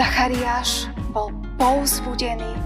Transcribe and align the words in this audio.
Zachariáš 0.00 0.88
bol 1.12 1.28
povzbudený 1.60 2.56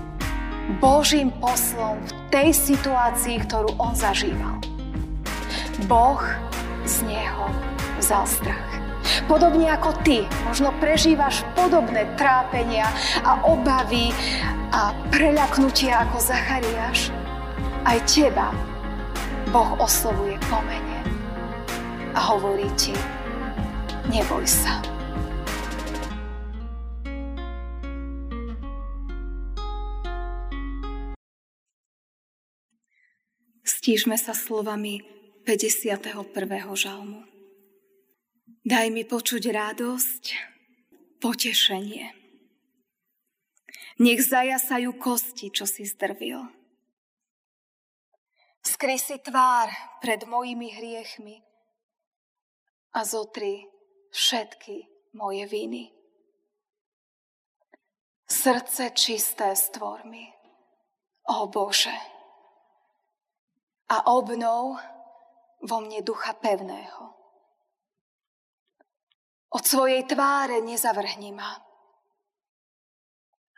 Božím 0.79 1.35
poslom 1.43 1.99
v 1.99 2.11
tej 2.31 2.55
situácii, 2.55 3.43
ktorú 3.43 3.75
on 3.75 3.91
zažíval. 3.91 4.63
Boh 5.91 6.23
z 6.87 7.03
neho 7.03 7.51
vzal 7.99 8.23
strach. 8.31 8.71
Podobne 9.27 9.67
ako 9.67 9.99
ty, 10.07 10.31
možno 10.47 10.71
prežívaš 10.79 11.43
podobné 11.59 12.07
trápenia 12.15 12.87
a 13.27 13.43
obavy 13.43 14.15
a 14.71 14.95
preľaknutia 15.11 16.07
ako 16.07 16.23
Zachariáš. 16.23 17.11
Aj 17.83 17.99
teba 18.07 18.55
Boh 19.51 19.75
oslovuje 19.83 20.39
po 20.47 20.63
mene 20.71 21.03
a 22.15 22.31
hovorí 22.31 22.71
ti, 22.79 22.95
neboj 24.07 24.47
sa. 24.47 24.94
Stížme 33.85 34.17
sa 34.17 34.33
slovami 34.33 35.05
51. 35.45 36.33
žalmu. 36.73 37.21
Daj 38.65 38.89
mi 38.89 39.05
počuť 39.05 39.45
radosť, 39.53 40.25
potešenie. 41.21 42.09
Nech 44.01 44.25
zajasajú 44.25 44.89
kosti, 44.97 45.53
čo 45.53 45.69
si 45.69 45.85
zdrvil. 45.85 46.49
Skry 48.65 48.97
si 48.97 49.21
tvár 49.21 49.69
pred 50.01 50.25
mojimi 50.25 50.73
hriechmi 50.73 51.45
a 52.97 53.05
zotri 53.05 53.69
všetky 54.17 55.13
moje 55.13 55.45
viny. 55.45 55.93
Srdce 58.33 58.97
čisté 58.97 59.53
stvor 59.53 60.09
mi, 60.09 60.25
o 61.29 61.53
Bože 61.53 62.14
a 63.91 63.97
obnov 64.09 64.81
vo 65.65 65.77
mne 65.81 66.01
ducha 66.05 66.37
pevného. 66.37 67.13
Od 69.55 69.65
svojej 69.65 70.03
tváre 70.09 70.59
nezavrhni 70.65 71.31
ma 71.31 71.55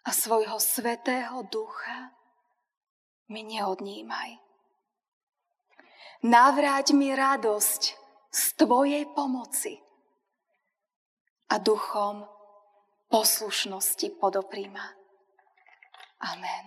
a 0.07 0.11
svojho 0.13 0.61
svetého 0.61 1.43
ducha 1.49 2.15
mi 3.33 3.43
neodnímaj. 3.43 4.39
Navráť 6.27 6.95
mi 6.95 7.11
radosť 7.11 7.83
z 8.31 8.43
Tvojej 8.61 9.05
pomoci 9.17 9.79
a 11.49 11.57
duchom 11.59 12.29
poslušnosti 13.09 14.21
podopríma. 14.21 14.85
Amen. 16.29 16.65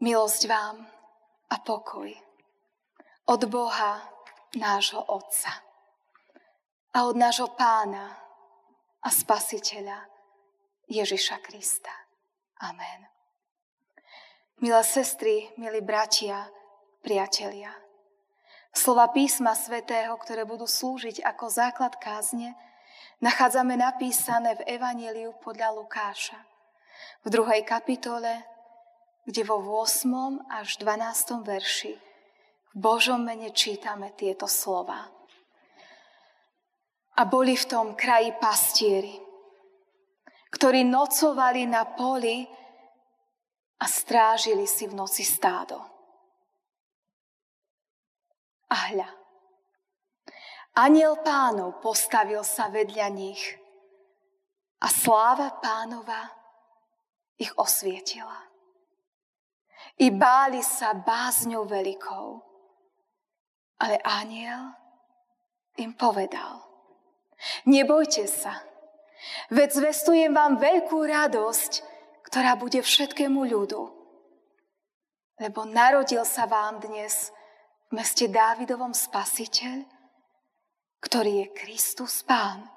Milosť 0.00 0.42
vám 0.48 0.76
a 1.50 1.56
pokoj 1.60 2.29
od 3.30 3.46
Boha, 3.46 4.02
nášho 4.58 5.06
Otca 5.06 5.54
a 6.90 7.06
od 7.06 7.14
nášho 7.14 7.54
Pána 7.54 8.18
a 9.06 9.08
Spasiteľa 9.14 10.02
Ježiša 10.90 11.38
Krista. 11.38 11.94
Amen. 12.58 13.06
Milé 14.58 14.82
sestry, 14.82 15.46
milí 15.54 15.78
bratia, 15.78 16.50
priatelia, 17.06 17.70
slova 18.74 19.06
písma 19.14 19.54
svätého, 19.54 20.10
ktoré 20.18 20.42
budú 20.42 20.66
slúžiť 20.66 21.22
ako 21.22 21.54
základ 21.54 22.02
kázne, 22.02 22.58
nachádzame 23.22 23.78
napísané 23.78 24.58
v 24.58 24.74
Evangeliu 24.74 25.38
podľa 25.38 25.70
Lukáša 25.78 26.42
v 27.22 27.30
druhej 27.30 27.62
kapitole, 27.62 28.42
kde 29.22 29.46
vo 29.46 29.62
8. 29.62 30.50
až 30.50 30.82
12. 30.82 31.46
verši 31.46 32.09
v 32.70 32.76
Božom 32.78 33.18
mene 33.26 33.50
čítame 33.50 34.14
tieto 34.14 34.46
slova. 34.46 35.10
A 37.18 37.22
boli 37.26 37.58
v 37.58 37.66
tom 37.66 37.98
kraji 37.98 38.30
pastieri, 38.38 39.18
ktorí 40.54 40.86
nocovali 40.86 41.66
na 41.66 41.84
poli 41.84 42.46
a 43.80 43.86
strážili 43.86 44.70
si 44.70 44.86
v 44.86 44.94
noci 44.94 45.26
stádo. 45.26 45.82
A 48.70 48.94
hľa, 48.94 49.10
aniel 50.78 51.18
pánov 51.26 51.82
postavil 51.82 52.46
sa 52.46 52.70
vedľa 52.70 53.08
nich 53.10 53.42
a 54.78 54.86
sláva 54.86 55.58
pánova 55.58 56.30
ich 57.34 57.50
osvietila. 57.58 58.46
I 59.98 60.14
báli 60.14 60.62
sa 60.62 60.94
bázňou 60.94 61.66
veľkou. 61.66 62.49
Ale 63.80 63.96
aniel 64.04 64.76
im 65.80 65.96
povedal, 65.96 66.60
nebojte 67.64 68.28
sa, 68.28 68.60
veď 69.48 69.68
zvestujem 69.72 70.36
vám 70.36 70.60
veľkú 70.60 71.00
radosť, 71.00 71.72
ktorá 72.28 72.60
bude 72.60 72.84
všetkému 72.84 73.40
ľudu. 73.48 73.82
Lebo 75.40 75.64
narodil 75.64 76.20
sa 76.28 76.44
vám 76.44 76.84
dnes 76.84 77.32
v 77.88 77.96
meste 77.96 78.28
Dávidovom 78.28 78.92
spasiteľ, 78.92 79.88
ktorý 81.00 81.32
je 81.42 81.46
Kristus 81.56 82.20
Pán. 82.20 82.68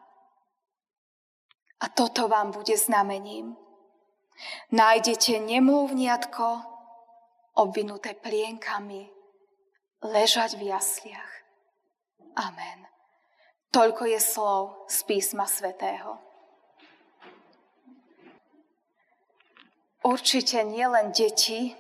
A 1.84 1.86
toto 1.92 2.32
vám 2.32 2.56
bude 2.56 2.80
znamením. 2.80 3.60
Nájdete 4.72 5.44
nemluvniatko 5.44 6.46
obvinuté 7.60 8.16
plienkami 8.16 9.12
ležať 10.04 10.60
v 10.60 10.70
jasliach. 10.70 11.32
Amen. 12.36 12.86
Toľko 13.74 14.06
je 14.06 14.20
slov 14.22 14.86
z 14.86 14.98
písma 15.10 15.50
svätého. 15.50 16.22
Určite 20.04 20.62
nielen 20.68 21.16
deti 21.16 21.74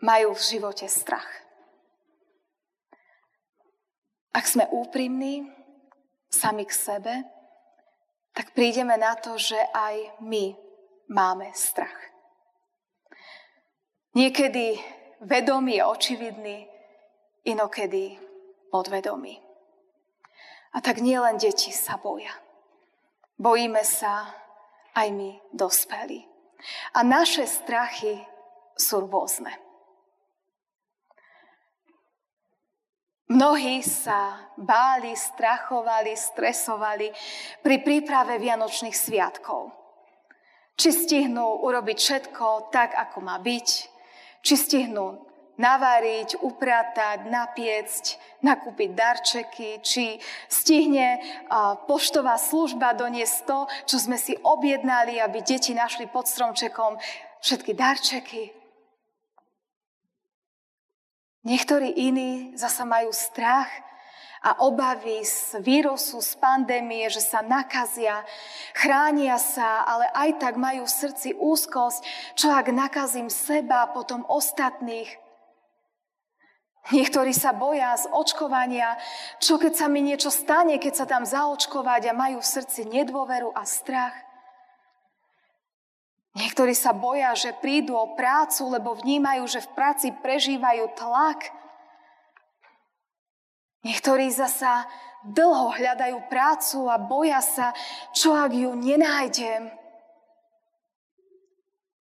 majú 0.00 0.32
v 0.32 0.46
živote 0.46 0.86
strach. 0.86 1.28
Ak 4.30 4.46
sme 4.46 4.68
úprimní 4.70 5.48
sami 6.28 6.68
k 6.68 6.72
sebe, 6.72 7.14
tak 8.36 8.52
prídeme 8.52 8.94
na 9.00 9.16
to, 9.16 9.40
že 9.40 9.56
aj 9.72 10.20
my 10.20 10.52
máme 11.08 11.48
strach. 11.56 11.96
Niekedy 14.12 14.76
vedomý 15.24 15.80
a 15.80 15.88
očividný, 15.88 16.68
inokedy 17.46 18.18
podvedomí. 18.74 19.38
A 20.74 20.82
tak 20.84 21.00
nielen 21.00 21.38
deti 21.40 21.72
sa 21.72 21.96
boja. 21.96 22.34
Bojíme 23.38 23.80
sa 23.86 24.28
aj 24.92 25.08
my 25.14 25.30
dospelí. 25.54 26.26
A 26.92 27.06
naše 27.06 27.46
strachy 27.48 28.20
sú 28.76 29.06
rôzne. 29.06 29.52
Mnohí 33.26 33.82
sa 33.82 34.52
báli, 34.54 35.18
strachovali, 35.18 36.14
stresovali 36.14 37.10
pri 37.58 37.82
príprave 37.82 38.38
Vianočných 38.38 38.94
sviatkov. 38.94 39.74
Či 40.78 40.88
stihnú 40.94 41.66
urobiť 41.66 41.98
všetko 41.98 42.70
tak, 42.70 42.94
ako 42.94 43.26
má 43.26 43.40
byť, 43.42 43.68
či 44.46 44.54
stihnú 44.54 45.25
navariť, 45.56 46.44
upratať, 46.44 47.18
napiecť, 47.32 48.04
nakúpiť 48.44 48.90
darčeky, 48.92 49.80
či 49.80 50.20
stihne 50.46 51.20
poštová 51.88 52.36
služba 52.36 52.92
doniesť 52.92 53.36
to, 53.48 53.58
čo 53.88 53.96
sme 53.96 54.20
si 54.20 54.36
objednali, 54.36 55.16
aby 55.18 55.40
deti 55.40 55.72
našli 55.72 56.06
pod 56.06 56.28
stromčekom 56.28 57.00
všetky 57.40 57.72
darčeky. 57.72 58.52
Niektorí 61.46 61.94
iní 61.94 62.58
zasa 62.58 62.82
majú 62.82 63.14
strach 63.14 63.70
a 64.42 64.62
obavy 64.66 65.22
z 65.22 65.62
vírusu, 65.62 66.18
z 66.18 66.34
pandémie, 66.42 67.06
že 67.06 67.22
sa 67.22 67.42
nakazia, 67.42 68.26
chránia 68.74 69.38
sa, 69.38 69.86
ale 69.86 70.10
aj 70.10 70.30
tak 70.42 70.54
majú 70.58 70.86
v 70.86 70.96
srdci 71.06 71.38
úzkosť, 71.38 72.02
čo 72.34 72.50
ak 72.50 72.66
nakazím 72.74 73.30
seba, 73.30 73.88
potom 73.90 74.26
ostatných– 74.26 75.08
Niektorí 76.86 77.34
sa 77.34 77.50
boja 77.50 77.98
z 77.98 78.06
očkovania, 78.14 78.94
čo 79.42 79.58
keď 79.58 79.74
sa 79.74 79.86
mi 79.90 80.06
niečo 80.06 80.30
stane, 80.30 80.78
keď 80.78 80.94
sa 80.94 81.06
tam 81.06 81.26
zaočkovať 81.26 82.10
a 82.10 82.18
majú 82.18 82.38
v 82.38 82.52
srdci 82.54 82.86
nedôveru 82.86 83.50
a 83.50 83.66
strach. 83.66 84.14
Niektorí 86.36 86.76
sa 86.76 86.92
boja, 86.92 87.32
že 87.32 87.56
prídu 87.58 87.96
o 87.96 88.12
prácu, 88.14 88.70
lebo 88.70 88.92
vnímajú, 88.92 89.48
že 89.48 89.64
v 89.64 89.72
práci 89.72 90.12
prežívajú 90.14 90.84
tlak. 90.94 91.48
Niektorí 93.82 94.28
zasa 94.30 94.84
dlho 95.26 95.74
hľadajú 95.74 96.28
prácu 96.30 96.86
a 96.86 97.00
boja 97.02 97.42
sa, 97.42 97.74
čo 98.14 98.36
ak 98.36 98.52
ju 98.52 98.70
nenájdem. 98.78 99.74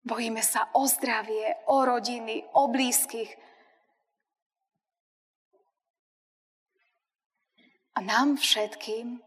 Bojíme 0.03 0.43
sa 0.43 0.67
o 0.75 0.83
zdravie, 0.89 1.55
o 1.69 1.85
rodiny, 1.85 2.43
o 2.57 2.67
blízkych. 2.67 3.29
A 7.95 8.03
nám 8.03 8.35
všetkým, 8.35 9.23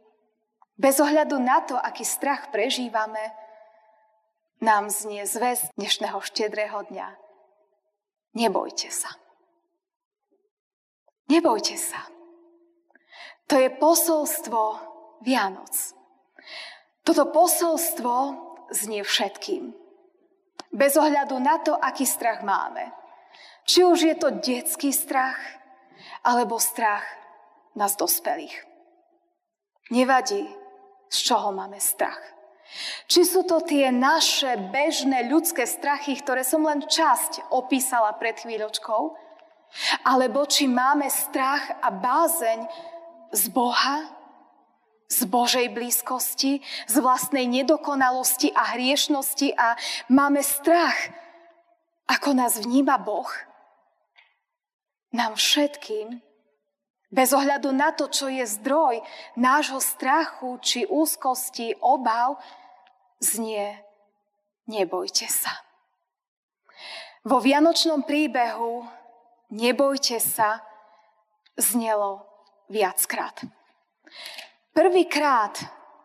bez 0.76 1.00
ohľadu 1.00 1.40
na 1.40 1.64
to, 1.64 1.80
aký 1.80 2.04
strach 2.04 2.52
prežívame, 2.52 3.32
nám 4.60 4.92
znie 4.92 5.24
zväz 5.24 5.72
dnešného 5.80 6.20
štedrého 6.20 6.84
dňa. 6.92 7.08
Nebojte 8.36 8.92
sa. 8.92 9.08
Nebojte 11.32 11.80
sa. 11.80 12.12
To 13.48 13.56
je 13.56 13.72
posolstvo 13.72 14.60
Vianoc. 15.24 15.72
Toto 17.08 17.24
posolstvo 17.32 18.14
znie 18.68 19.00
všetkým. 19.00 19.72
Bez 20.76 21.00
ohľadu 21.00 21.40
na 21.40 21.56
to, 21.64 21.72
aký 21.72 22.04
strach 22.04 22.44
máme. 22.44 22.92
Či 23.64 23.88
už 23.88 23.98
je 24.04 24.14
to 24.20 24.28
detský 24.44 24.92
strach, 24.92 25.40
alebo 26.20 26.60
strach 26.60 27.04
nás 27.78 27.94
dospelých. 27.94 28.66
Nevadí, 29.94 30.42
z 31.08 31.19
čoho 31.22 31.54
máme 31.54 31.78
strach. 31.78 32.20
Či 33.08 33.25
sú 33.25 33.48
to 33.48 33.64
tie 33.64 33.88
naše 33.88 34.60
bežné 34.69 35.32
ľudské 35.32 35.64
strachy, 35.64 36.20
ktoré 36.20 36.44
som 36.44 36.60
len 36.60 36.84
časť 36.84 37.48
opísala 37.48 38.12
pred 38.20 38.36
chvíľočkou, 38.36 39.16
alebo 40.04 40.44
či 40.44 40.69
máme 40.69 41.08
strach 41.08 41.80
a 41.80 41.88
bázeň 41.88 42.69
z 43.32 43.44
Boha, 43.48 44.12
z 45.08 45.25
Božej 45.25 45.72
blízkosti, 45.72 46.60
z 46.84 46.94
vlastnej 47.00 47.48
nedokonalosti 47.48 48.52
a 48.52 48.76
hriešnosti 48.76 49.56
a 49.56 49.72
máme 50.12 50.44
strach, 50.44 51.08
ako 52.04 52.36
nás 52.36 52.60
vníma 52.60 53.00
Boh. 53.00 53.28
Nám 55.16 55.40
všetkým, 55.40 56.20
bez 57.08 57.32
ohľadu 57.32 57.72
na 57.72 57.93
to, 57.93 58.08
čo 58.12 58.28
je 58.28 58.44
zdroj 58.44 59.00
nášho 59.40 59.81
strachu 59.81 60.60
či 60.60 60.84
úzkosti, 60.84 61.76
obav, 61.81 62.37
znie 63.20 63.81
nebojte 64.69 65.26
sa. 65.28 65.52
Vo 67.25 67.40
vianočnom 67.40 68.05
príbehu 68.05 68.87
nebojte 69.52 70.20
sa 70.20 70.62
znelo 71.56 72.25
viackrát. 72.69 73.44
Prvýkrát 74.72 75.58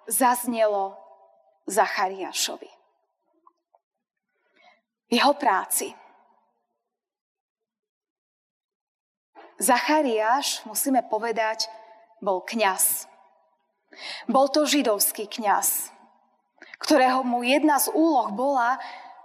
zaznelo 0.08 0.98
Zachariášovi. 1.68 2.72
V 5.08 5.12
jeho 5.14 5.34
práci. 5.38 5.94
Zachariáš, 9.64 10.60
musíme 10.68 11.00
povedať, 11.08 11.72
bol 12.20 12.44
kňaz. 12.44 13.08
Bol 14.28 14.52
to 14.52 14.68
židovský 14.68 15.32
kňaz, 15.32 15.88
ktorého 16.84 17.24
mu 17.24 17.48
jedna 17.48 17.80
z 17.80 17.88
úloh 17.96 18.28
bola, 18.36 18.76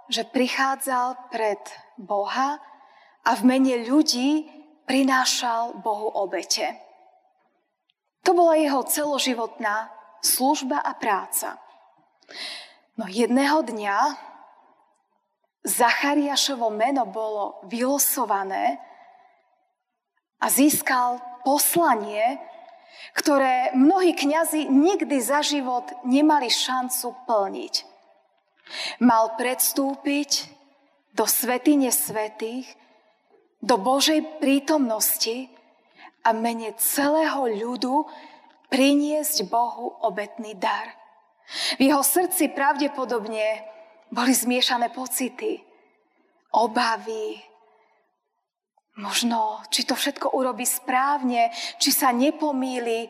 že 0.07 0.23
prichádzal 0.23 1.35
pred 1.35 1.59
Boha 1.99 2.63
a 3.27 3.31
v 3.35 3.43
mene 3.43 3.83
ľudí 3.83 4.47
prinášal 4.87 5.83
Bohu 5.83 6.07
obete. 6.15 6.79
To 8.23 8.31
bola 8.31 8.55
jeho 8.55 8.87
celoživotná 8.87 9.91
služba 10.23 10.79
a 10.79 10.95
práca. 10.95 11.59
No 12.95 13.11
jedného 13.11 13.67
dňa 13.67 13.99
Zachariášovo 15.67 16.71
meno 16.71 17.05
bolo 17.05 17.61
vylosované 17.67 18.79
a 20.39 20.47
získal 20.51 21.19
poslanie, 21.43 22.39
ktoré 23.15 23.75
mnohí 23.75 24.15
kňazi 24.15 24.71
nikdy 24.71 25.19
za 25.19 25.43
život 25.43 25.87
nemali 26.07 26.51
šancu 26.51 27.15
plniť. 27.27 27.75
Mal 29.03 29.35
predstúpiť 29.35 30.31
do 31.17 31.25
svetine 31.25 31.91
svetých, 31.91 32.69
do 33.59 33.75
Božej 33.81 34.39
prítomnosti 34.39 35.51
a 36.23 36.31
mene 36.31 36.77
celého 36.79 37.49
ľudu 37.49 38.07
priniesť 38.71 39.49
Bohu 39.49 39.99
obetný 40.05 40.55
dar. 40.55 40.95
V 41.81 41.89
jeho 41.89 42.05
srdci 42.05 42.53
pravdepodobne 42.53 43.65
boli 44.13 44.37
zmiešané 44.37 44.93
pocity, 44.93 45.65
obavy, 46.53 47.41
možno, 48.99 49.63
či 49.71 49.87
to 49.87 49.95
všetko 49.95 50.35
urobí 50.35 50.67
správne, 50.67 51.55
či 51.79 51.95
sa 51.95 52.11
nepomíli, 52.11 53.09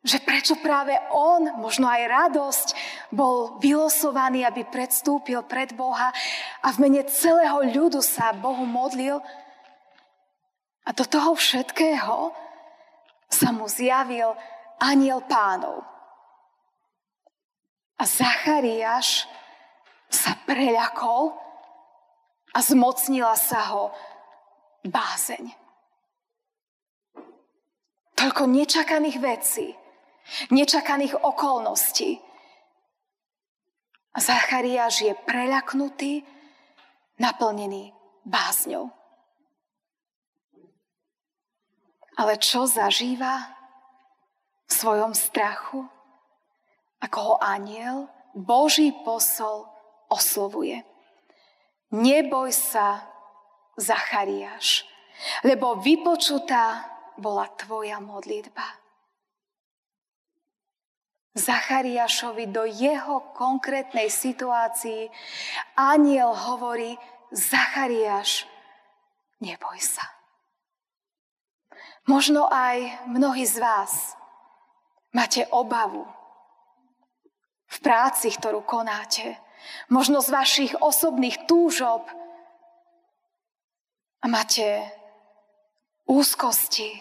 že 0.00 0.16
prečo 0.24 0.56
práve 0.56 0.96
on, 1.12 1.60
možno 1.60 1.84
aj 1.84 2.02
radosť, 2.08 2.68
bol 3.12 3.60
vylosovaný, 3.60 4.48
aby 4.48 4.64
predstúpil 4.64 5.44
pred 5.44 5.76
Boha 5.76 6.08
a 6.64 6.68
v 6.72 6.88
mene 6.88 7.04
celého 7.04 7.60
ľudu 7.68 8.00
sa 8.00 8.32
Bohu 8.32 8.64
modlil, 8.64 9.20
a 10.80 10.90
do 10.96 11.04
toho 11.04 11.36
všetkého 11.36 12.32
sa 13.30 13.48
mu 13.54 13.68
zjavil 13.70 14.34
aniel 14.80 15.22
pánov. 15.22 15.84
A 18.00 18.08
Zachariáš 18.08 19.28
sa 20.08 20.34
preľakol 20.48 21.36
a 22.50 22.58
zmocnila 22.64 23.36
sa 23.36 23.70
ho 23.70 23.94
bázeň. 24.84 25.44
Toľko 28.16 28.42
nečakaných 28.52 29.18
vecí, 29.20 29.66
nečakaných 30.52 31.16
okolností. 31.24 32.20
Zachariáš 34.12 35.08
je 35.08 35.14
preľaknutý, 35.24 36.20
naplnený 37.16 37.92
bázňou. 38.28 38.92
Ale 42.20 42.36
čo 42.36 42.68
zažíva 42.68 43.56
v 44.68 44.72
svojom 44.72 45.16
strachu? 45.16 45.88
Ako 47.00 47.18
ho 47.24 47.34
aniel, 47.40 48.12
Boží 48.36 48.92
posol 48.92 49.64
oslovuje. 50.12 50.84
Neboj 51.90 52.52
sa, 52.52 53.09
Zachariáš, 53.80 54.84
lebo 55.40 55.80
vypočutá 55.80 56.84
bola 57.16 57.48
tvoja 57.56 57.96
modlitba. 58.00 58.64
Zachariášovi 61.32 62.50
do 62.50 62.66
jeho 62.68 63.32
konkrétnej 63.32 64.12
situácii 64.12 65.08
aniel 65.78 66.34
hovorí, 66.34 66.98
Zachariáš, 67.30 68.50
neboj 69.38 69.78
sa. 69.78 70.02
Možno 72.10 72.50
aj 72.50 73.06
mnohí 73.06 73.46
z 73.46 73.62
vás 73.62 74.18
máte 75.14 75.46
obavu 75.54 76.02
v 77.70 77.76
práci, 77.78 78.34
ktorú 78.34 78.66
konáte. 78.66 79.38
Možno 79.86 80.18
z 80.18 80.34
vašich 80.34 80.72
osobných 80.82 81.46
túžob 81.46 82.02
a 84.20 84.26
máte 84.28 84.84
úzkosti, 86.04 86.92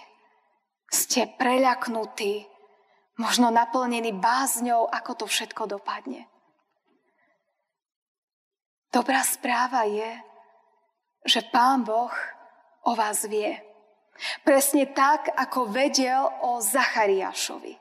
ste 0.90 1.30
preľaknutí, 1.38 2.48
možno 3.20 3.52
naplnení 3.52 4.16
bázňou, 4.16 4.88
ako 4.90 5.24
to 5.24 5.26
všetko 5.28 5.68
dopadne. 5.68 6.26
Dobrá 8.90 9.22
správa 9.22 9.86
je, 9.86 10.18
že 11.28 11.46
Pán 11.54 11.86
Boh 11.86 12.10
o 12.88 12.96
vás 12.98 13.28
vie. 13.28 13.62
Presne 14.42 14.90
tak, 14.90 15.30
ako 15.36 15.70
vedel 15.70 16.26
o 16.42 16.58
Zachariášovi. 16.58 17.78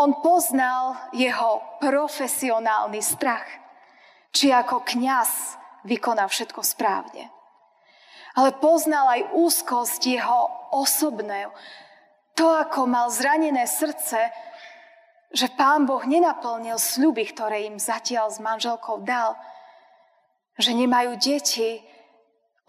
On 0.00 0.16
poznal 0.24 1.12
jeho 1.12 1.60
profesionálny 1.84 3.04
strach, 3.04 3.44
či 4.32 4.48
ako 4.48 4.80
kňaz 4.80 5.60
vykoná 5.84 6.24
všetko 6.24 6.64
správne. 6.64 7.28
Ale 8.38 8.54
poznal 8.62 9.10
aj 9.10 9.34
úzkosť 9.34 10.00
jeho 10.06 10.40
osobného, 10.70 11.50
to, 12.38 12.46
ako 12.46 12.86
mal 12.86 13.10
zranené 13.10 13.66
srdce, 13.66 14.30
že 15.30 15.46
pán 15.54 15.86
Boh 15.86 16.02
nenaplnil 16.02 16.78
sľuby, 16.78 17.28
ktoré 17.30 17.68
im 17.68 17.78
zatiaľ 17.78 18.32
s 18.32 18.42
manželkou 18.42 19.02
dal, 19.06 19.38
že 20.58 20.74
nemajú 20.74 21.20
deti, 21.20 21.84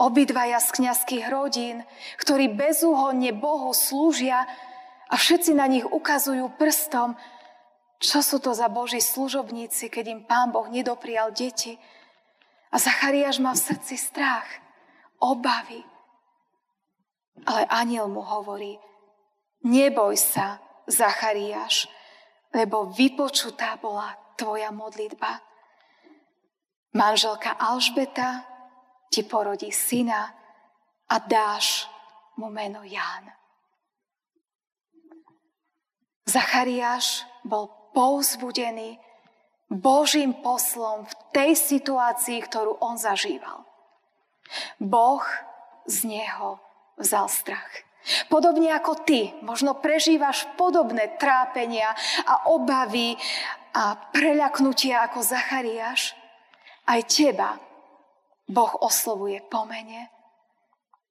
obidvaja 0.01 0.57
z 0.57 0.69
kniazských 0.81 1.25
rodín, 1.29 1.85
ktorí 2.17 2.49
bezúhonne 2.49 3.29
Bohu 3.37 3.69
slúžia 3.73 4.49
a 5.09 5.13
všetci 5.13 5.53
na 5.53 5.69
nich 5.69 5.85
ukazujú 5.85 6.57
prstom, 6.57 7.13
čo 8.01 8.25
sú 8.25 8.41
to 8.41 8.57
za 8.57 8.65
Boží 8.65 8.97
služobníci, 8.97 9.93
keď 9.93 10.05
im 10.09 10.21
Pán 10.25 10.49
Boh 10.49 10.65
nedoprial 10.65 11.29
deti. 11.29 11.77
A 12.73 12.81
Zachariáš 12.81 13.37
má 13.37 13.53
v 13.53 13.61
srdci 13.61 13.95
strach, 13.99 14.47
obavy. 15.21 15.81
Ale 17.45 17.65
aniel 17.69 18.09
mu 18.09 18.21
hovorí, 18.21 18.77
neboj 19.65 20.17
sa, 20.17 20.61
Zachariáš, 20.89 21.87
lebo 22.51 22.91
vypočutá 22.91 23.79
bola 23.79 24.11
tvoja 24.35 24.73
modlitba. 24.73 25.39
Manželka 26.91 27.55
Alžbeta 27.55 28.43
ti 29.07 29.23
porodí 29.23 29.71
syna 29.71 30.35
a 31.07 31.15
dáš 31.23 31.87
mu 32.35 32.51
meno 32.51 32.83
Ján. 32.83 33.31
Zachariáš 36.27 37.23
bol 37.47 37.71
pouzbudený 37.95 38.99
Božím 39.71 40.35
poslom 40.43 41.07
v 41.07 41.13
tej 41.31 41.51
situácii, 41.55 42.43
ktorú 42.43 42.75
on 42.83 42.99
zažíval. 42.99 43.70
Boh 44.77 45.23
z 45.85 46.07
neho 46.07 46.59
vzal 46.97 47.27
strach. 47.27 47.71
Podobne 48.33 48.73
ako 48.73 49.05
ty, 49.05 49.29
možno 49.45 49.77
prežívaš 49.77 50.49
podobné 50.57 51.17
trápenia 51.21 51.93
a 52.25 52.49
obavy 52.49 53.13
a 53.77 53.93
preľaknutia 54.09 55.05
ako 55.05 55.21
Zachariáš. 55.21 56.17
Aj 56.89 57.01
teba 57.05 57.61
Boh 58.49 58.73
oslovuje 58.81 59.39
po 59.45 59.69
mene 59.69 60.09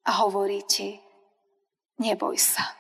a 0.02 0.10
hovorí 0.26 0.66
ti, 0.66 0.98
neboj 2.02 2.36
sa. 2.36 2.74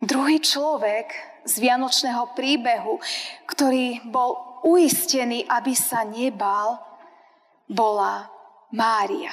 Druhý 0.00 0.40
človek 0.40 1.12
z 1.44 1.54
Vianočného 1.60 2.32
príbehu, 2.32 3.02
ktorý 3.44 4.00
bol 4.08 4.62
uistený, 4.64 5.44
aby 5.44 5.76
sa 5.76 6.08
nebál, 6.08 6.80
bola 7.70 8.26
Mária. 8.74 9.30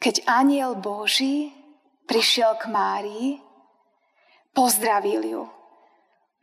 Keď 0.00 0.24
aniel 0.24 0.80
Boží 0.80 1.52
prišiel 2.08 2.56
k 2.56 2.72
Márii, 2.72 3.28
pozdravil 4.56 5.22
ju. 5.28 5.44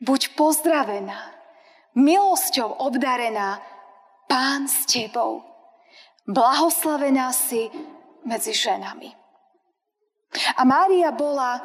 Buď 0.04 0.38
pozdravená, 0.38 1.34
milosťou 1.98 2.70
obdarená, 2.86 3.64
pán 4.30 4.70
s 4.70 4.86
tebou. 4.86 5.42
Blahoslavená 6.28 7.34
si 7.34 7.72
medzi 8.28 8.54
ženami. 8.54 9.10
A 10.58 10.62
Mária 10.66 11.14
bola 11.14 11.62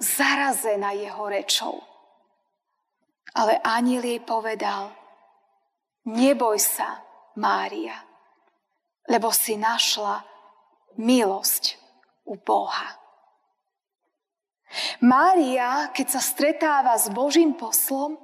zarazená 0.00 0.92
jeho 0.96 1.22
rečou. 1.28 1.76
Ale 3.36 3.60
aniel 3.62 4.02
jej 4.02 4.20
povedal, 4.24 4.90
neboj 6.08 6.56
sa, 6.56 7.04
Mária, 7.36 7.94
lebo 9.06 9.28
si 9.28 9.60
našla 9.60 10.24
milosť 10.96 11.76
u 12.24 12.34
Boha. 12.40 12.96
Mária, 15.00 15.88
keď 15.92 16.18
sa 16.18 16.20
stretáva 16.20 16.96
s 16.96 17.08
Božím 17.08 17.56
poslom 17.56 18.20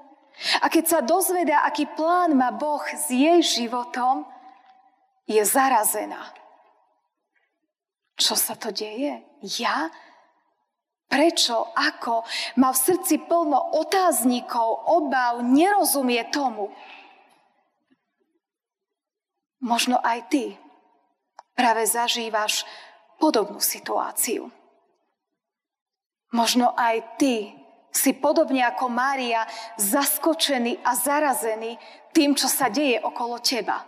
a 0.60 0.66
keď 0.68 0.84
sa 0.84 1.00
dozvedá, 1.00 1.64
aký 1.64 1.88
plán 1.94 2.36
má 2.36 2.52
Boh 2.52 2.82
s 2.84 3.08
jej 3.08 3.40
životom, 3.40 4.28
je 5.24 5.40
zarazená. 5.40 6.20
Čo 8.20 8.36
sa 8.36 8.54
to 8.54 8.70
deje? 8.70 9.24
Ja? 9.58 9.88
Prečo? 11.08 11.72
Ako? 11.72 12.26
Má 12.60 12.74
v 12.74 12.82
srdci 12.92 13.24
plno 13.24 13.78
otáznikov, 13.80 14.84
obav, 14.90 15.40
nerozumie 15.42 16.28
tomu. 16.28 16.70
Možno 19.64 19.96
aj 19.96 20.28
ty 20.28 20.44
práve 21.56 21.88
zažívaš 21.88 22.68
podobnú 23.16 23.64
situáciu. 23.64 24.52
Možno 26.36 26.76
aj 26.76 27.16
ty 27.16 27.56
si 27.94 28.12
podobne 28.12 28.60
ako 28.66 28.92
Mária 28.92 29.46
zaskočený 29.80 30.82
a 30.84 30.92
zarazený 30.98 31.80
tým, 32.12 32.36
čo 32.36 32.50
sa 32.50 32.68
deje 32.68 33.00
okolo 33.00 33.40
teba. 33.40 33.86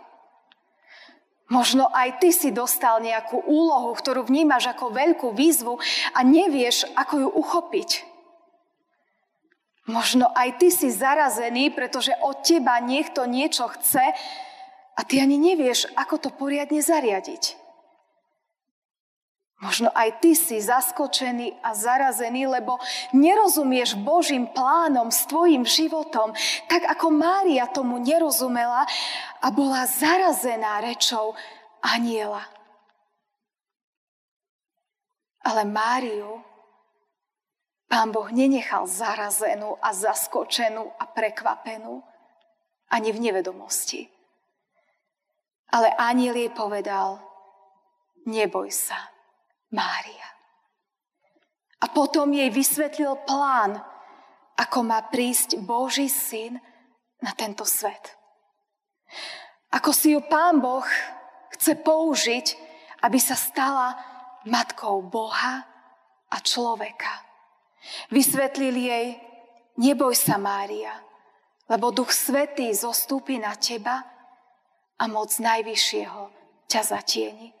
Možno 1.47 1.87
aj 1.93 2.19
ty 2.19 2.33
si 2.33 2.49
dostal 2.51 2.99
nejakú 2.99 3.39
úlohu, 3.45 3.93
ktorú 3.95 4.27
vnímaš 4.27 4.73
ako 4.73 4.91
veľkú 4.91 5.31
výzvu 5.31 5.79
a 6.11 6.19
nevieš, 6.25 6.89
ako 6.97 7.13
ju 7.23 7.29
uchopiť. 7.37 7.89
Možno 9.87 10.27
aj 10.35 10.59
ty 10.59 10.67
si 10.67 10.91
zarazený, 10.91 11.71
pretože 11.71 12.11
od 12.19 12.43
teba 12.43 12.75
niekto 12.83 13.23
niečo 13.23 13.71
chce 13.71 14.11
a 14.97 15.05
ty 15.05 15.21
ani 15.21 15.37
nevieš, 15.37 15.93
ako 15.93 16.17
to 16.17 16.29
poriadne 16.33 16.81
zariadiť. 16.81 17.67
Možno 19.57 19.89
aj 19.89 20.21
ty 20.21 20.37
si 20.37 20.61
zaskočený 20.61 21.65
a 21.65 21.73
zarazený, 21.73 22.45
lebo 22.45 22.77
nerozumieš 23.09 23.97
Božím 23.97 24.45
plánom 24.53 25.09
s 25.09 25.25
tvojim 25.25 25.65
životom, 25.65 26.29
tak 26.69 26.85
ako 26.85 27.09
Mária 27.09 27.65
tomu 27.65 27.97
nerozumela 27.97 28.85
a 29.41 29.47
bola 29.49 29.89
zarazená 29.89 30.77
rečou 30.85 31.33
aniela. 31.81 32.45
Ale 35.41 35.65
Máriu 35.65 36.37
pán 37.89 38.13
Boh 38.13 38.29
nenechal 38.29 38.85
zarazenú 38.85 39.73
a 39.81 39.89
zaskočenú 39.89 40.85
a 41.01 41.09
prekvapenú 41.09 42.05
ani 42.93 43.09
v 43.09 43.25
nevedomosti. 43.25 44.16
Ale 45.71 45.91
aniel 45.99 46.35
jej 46.35 46.51
povedal, 46.51 47.19
neboj 48.23 48.71
sa, 48.71 48.97
Mária. 49.71 50.27
A 51.83 51.85
potom 51.91 52.31
jej 52.33 52.49
vysvetlil 52.49 53.13
plán, 53.27 53.77
ako 54.57 54.79
má 54.81 55.05
prísť 55.11 55.61
Boží 55.61 56.09
syn 56.09 56.57
na 57.21 57.31
tento 57.37 57.67
svet. 57.67 58.17
Ako 59.69 59.93
si 59.93 60.15
ju 60.15 60.23
Pán 60.25 60.57
Boh 60.57 60.85
chce 61.53 61.77
použiť, 61.77 62.47
aby 63.05 63.19
sa 63.21 63.37
stala 63.37 63.93
matkou 64.49 65.05
Boha 65.05 65.61
a 66.31 66.37
človeka. 66.41 67.27
Vysvetlil 68.09 68.73
jej, 68.73 69.07
neboj 69.77 70.17
sa 70.17 70.41
Mária, 70.41 70.91
lebo 71.69 71.93
Duch 71.93 72.09
Svetý 72.09 72.73
zostúpi 72.73 73.37
na 73.37 73.53
teba 73.53 74.01
a 74.97 75.03
moc 75.05 75.29
Najvyššieho 75.29 76.21
ťa 76.67 76.81
zatieni. 76.83 77.53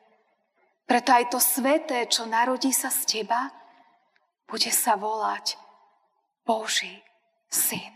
Preto 0.87 1.09
aj 1.11 1.25
to 1.29 1.39
sveté, 1.43 2.07
čo 2.07 2.23
narodí 2.23 2.71
sa 2.71 2.87
z 2.87 3.19
teba, 3.19 3.51
bude 4.47 4.71
sa 4.71 4.95
volať 4.95 5.59
Boží 6.47 7.03
syn. 7.51 7.91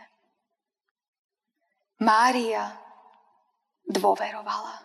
Mária 2.03 2.75
dôverovala. 3.87 4.83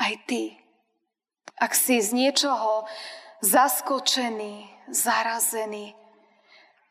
Aj 0.00 0.14
ty, 0.24 0.56
ak 1.60 1.76
si 1.76 2.00
z 2.00 2.16
niečoho 2.16 2.88
zaskočený, 3.44 4.88
zarazený, 4.88 5.92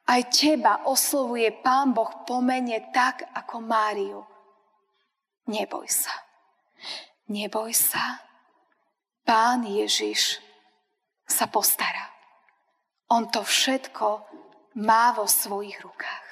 aj 0.05 0.21
teba 0.29 0.85
oslovuje 0.85 1.49
Pán 1.65 1.97
Boh 1.97 2.09
pomene 2.29 2.93
tak, 2.93 3.25
ako 3.33 3.65
Máriu. 3.65 4.21
Neboj 5.49 5.89
sa. 5.89 6.13
Neboj 7.29 7.73
sa, 7.73 8.21
Pán 9.29 9.61
Ježiš 9.61 10.41
sa 11.29 11.45
postará. 11.45 12.09
On 13.13 13.29
to 13.29 13.45
všetko 13.45 14.25
má 14.81 15.13
vo 15.13 15.29
svojich 15.29 15.77
rukách. 15.85 16.27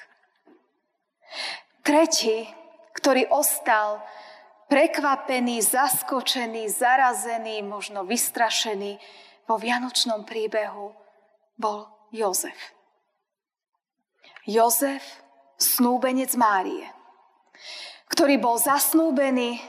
Tretí, 1.86 2.50
ktorý 2.98 3.30
ostal 3.30 4.02
prekvapený, 4.66 5.62
zaskočený, 5.62 6.66
zarazený, 6.74 7.62
možno 7.62 8.02
vystrašený 8.02 8.98
vo 9.46 9.54
vianočnom 9.62 10.26
príbehu, 10.26 10.90
bol 11.54 11.86
Jozef. 12.10 12.74
Jozef, 14.42 15.06
snúbenec 15.54 16.34
Márie, 16.34 16.97
ktorý 18.18 18.34
bol 18.42 18.58
zasnúbený 18.58 19.62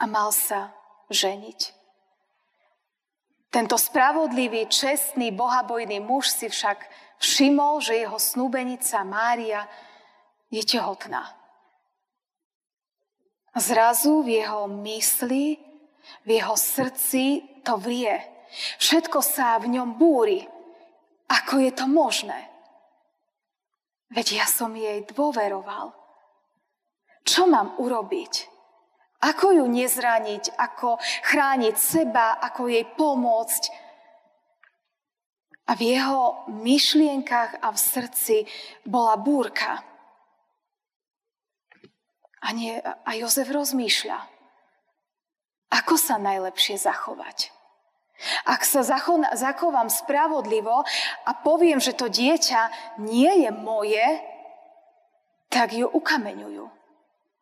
a 0.00 0.08
mal 0.08 0.32
sa 0.32 0.72
ženiť. 1.12 1.76
Tento 3.52 3.76
spravodlivý, 3.76 4.64
čestný, 4.64 5.28
bohabojný 5.28 6.00
muž 6.00 6.32
si 6.32 6.48
však 6.48 6.88
všimol, 7.20 7.84
že 7.84 8.00
jeho 8.00 8.16
snúbenica 8.16 8.96
Mária 9.04 9.68
je 10.48 10.64
tehotná. 10.64 11.36
Zrazu 13.60 14.24
v 14.24 14.40
jeho 14.40 14.72
mysli, 14.88 15.60
v 16.24 16.28
jeho 16.40 16.56
srdci 16.56 17.44
to 17.60 17.76
vrie. 17.76 18.24
Všetko 18.80 19.20
sa 19.20 19.60
v 19.60 19.68
ňom 19.68 20.00
búri. 20.00 20.40
Ako 21.28 21.60
je 21.60 21.76
to 21.76 21.84
možné? 21.84 22.40
Veď 24.08 24.40
ja 24.40 24.46
som 24.48 24.72
jej 24.72 25.04
dôveroval. 25.12 26.01
Čo 27.22 27.46
mám 27.46 27.78
urobiť? 27.78 28.52
Ako 29.22 29.54
ju 29.54 29.64
nezraniť, 29.70 30.58
ako 30.58 30.98
chrániť 30.98 31.74
seba, 31.78 32.42
ako 32.42 32.66
jej 32.66 32.82
pomôcť. 32.98 33.62
A 35.70 35.78
v 35.78 35.94
jeho 35.94 36.50
myšlienkach 36.50 37.62
a 37.62 37.70
v 37.70 37.78
srdci 37.78 38.36
bola 38.82 39.14
búrka. 39.14 39.78
A, 42.42 42.50
nie, 42.50 42.74
a 42.82 43.10
Jozef 43.14 43.46
rozmýšľa, 43.46 44.18
ako 45.70 45.94
sa 45.94 46.18
najlepšie 46.18 46.74
zachovať. 46.74 47.54
Ak 48.42 48.66
sa 48.66 48.82
zachovám 49.34 49.86
spravodlivo 49.86 50.82
a 51.26 51.30
poviem, 51.46 51.78
že 51.78 51.94
to 51.94 52.10
dieťa 52.10 52.98
nie 52.98 53.46
je 53.46 53.50
moje, 53.54 54.06
tak 55.46 55.74
ju 55.74 55.86
ukameňujú. 55.86 56.81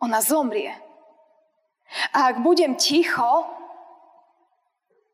Ona 0.01 0.21
zomrie. 0.21 0.73
A 2.17 2.33
ak 2.33 2.41
budem 2.41 2.77
ticho, 2.77 3.45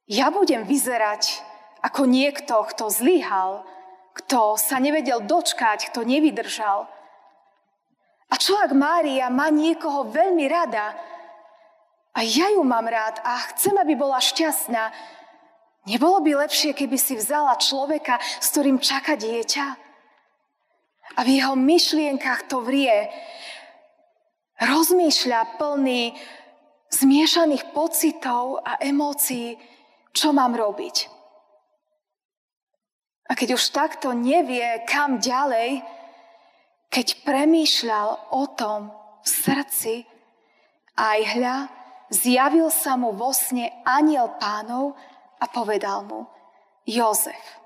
ja 0.06 0.30
budem 0.30 0.62
vyzerať 0.62 1.42
ako 1.82 2.06
niekto, 2.06 2.62
kto 2.74 2.90
zlyhal, 2.90 3.66
kto 4.14 4.54
sa 4.56 4.78
nevedel 4.78 5.26
dočkať, 5.26 5.90
kto 5.90 6.06
nevydržal. 6.06 6.86
A 8.26 8.34
čo 8.38 8.58
ak 8.58 8.74
Mária 8.74 9.30
má 9.30 9.50
niekoho 9.50 10.08
veľmi 10.10 10.46
rada 10.46 10.94
a 12.16 12.20
ja 12.22 12.48
ju 12.54 12.62
mám 12.64 12.86
rád 12.86 13.20
a 13.22 13.38
chcem, 13.54 13.76
aby 13.76 13.94
bola 13.94 14.18
šťastná, 14.22 14.90
Nebolo 15.86 16.18
by 16.18 16.42
lepšie, 16.42 16.74
keby 16.74 16.98
si 16.98 17.14
vzala 17.14 17.54
človeka, 17.62 18.18
s 18.18 18.50
ktorým 18.50 18.82
čaká 18.82 19.14
dieťa? 19.14 19.66
A 21.14 21.20
v 21.22 21.38
jeho 21.38 21.54
myšlienkach 21.54 22.50
to 22.50 22.58
vrie. 22.58 23.06
Rozmýšľa 24.56 25.60
plný 25.60 26.16
zmiešaných 26.88 27.76
pocitov 27.76 28.64
a 28.64 28.80
emócií, 28.80 29.60
čo 30.16 30.32
mám 30.32 30.56
robiť. 30.56 31.12
A 33.26 33.34
keď 33.34 33.58
už 33.58 33.74
takto 33.74 34.14
nevie, 34.14 34.64
kam 34.86 35.18
ďalej, 35.18 35.82
keď 36.88 37.06
premýšľal 37.26 38.32
o 38.32 38.44
tom 38.54 38.94
v 39.20 39.28
srdci, 39.28 39.94
aj 40.96 41.20
hľa, 41.36 41.56
zjavil 42.08 42.70
sa 42.70 42.94
mu 42.96 43.12
vo 43.12 43.34
sne 43.34 43.68
aniel 43.84 44.32
pánov 44.38 44.94
a 45.42 45.44
povedal 45.50 46.06
mu, 46.06 46.24
Jozef, 46.86 47.60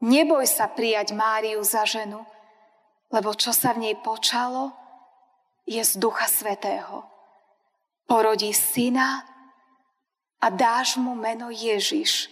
neboj 0.00 0.48
sa 0.48 0.72
prijať 0.72 1.12
Máriu 1.12 1.60
za 1.60 1.84
ženu, 1.84 2.24
lebo 3.12 3.36
čo 3.36 3.52
sa 3.52 3.76
v 3.76 3.86
nej 3.86 3.96
počalo, 4.00 4.72
je 5.66 5.82
z 5.84 5.92
Ducha 5.98 6.30
Svetého. 6.30 7.02
Porodí 8.06 8.54
syna 8.54 9.26
a 10.40 10.46
dáš 10.50 10.96
mu 10.96 11.18
meno 11.18 11.50
Ježiš, 11.50 12.30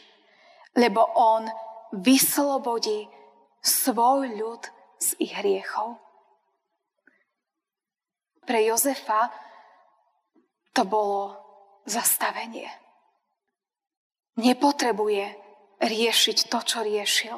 lebo 0.79 1.03
on 1.19 1.51
vyslobodí 1.93 3.11
svoj 3.59 4.39
ľud 4.39 4.63
z 5.03 5.09
ich 5.19 5.35
hriechov. 5.35 5.99
Pre 8.47 8.61
Jozefa 8.63 9.35
to 10.71 10.87
bolo 10.87 11.35
zastavenie 11.91 12.85
nepotrebuje 14.39 15.31
riešiť 15.79 16.39
to, 16.51 16.59
čo 16.63 16.79
riešil. 16.83 17.37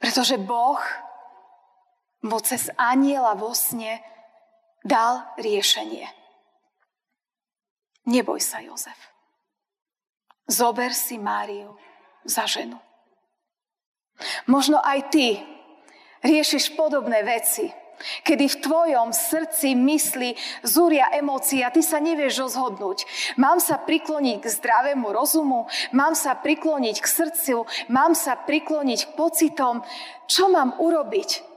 Pretože 0.00 0.40
Boh 0.40 0.80
mu 2.24 2.40
cez 2.40 2.72
aniela 2.76 3.36
vo 3.36 3.52
sne 3.52 4.00
dal 4.84 5.26
riešenie. 5.40 6.08
Neboj 8.08 8.40
sa, 8.40 8.64
Jozef. 8.64 8.96
Zober 10.50 10.90
si 10.90 11.20
Máriu 11.20 11.76
za 12.26 12.48
ženu. 12.48 12.80
Možno 14.50 14.82
aj 14.82 15.14
ty 15.14 15.40
riešiš 16.20 16.74
podobné 16.76 17.22
veci 17.22 17.70
Kedy 18.00 18.48
v 18.48 18.60
tvojom 18.64 19.08
srdci, 19.12 19.76
mysli 19.76 20.32
zúria 20.64 21.12
emócia, 21.12 21.68
ty 21.68 21.84
sa 21.84 22.00
nevieš 22.00 22.48
rozhodnúť. 22.48 23.04
Mám 23.36 23.60
sa 23.60 23.76
prikloniť 23.76 24.40
k 24.40 24.46
zdravému 24.48 25.12
rozumu, 25.12 25.68
mám 25.92 26.16
sa 26.16 26.32
prikloniť 26.32 26.96
k 26.96 27.06
srdcu, 27.06 27.68
mám 27.92 28.16
sa 28.16 28.40
prikloniť 28.40 29.00
k 29.04 29.10
pocitom. 29.16 29.84
Čo 30.24 30.48
mám 30.48 30.80
urobiť? 30.80 31.49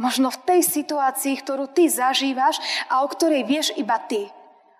Možno 0.00 0.32
v 0.32 0.40
tej 0.48 0.60
situácii, 0.64 1.36
ktorú 1.44 1.68
ty 1.68 1.92
zažívaš 1.92 2.56
a 2.88 3.04
o 3.04 3.06
ktorej 3.12 3.44
vieš 3.44 3.76
iba 3.76 4.00
ty. 4.00 4.32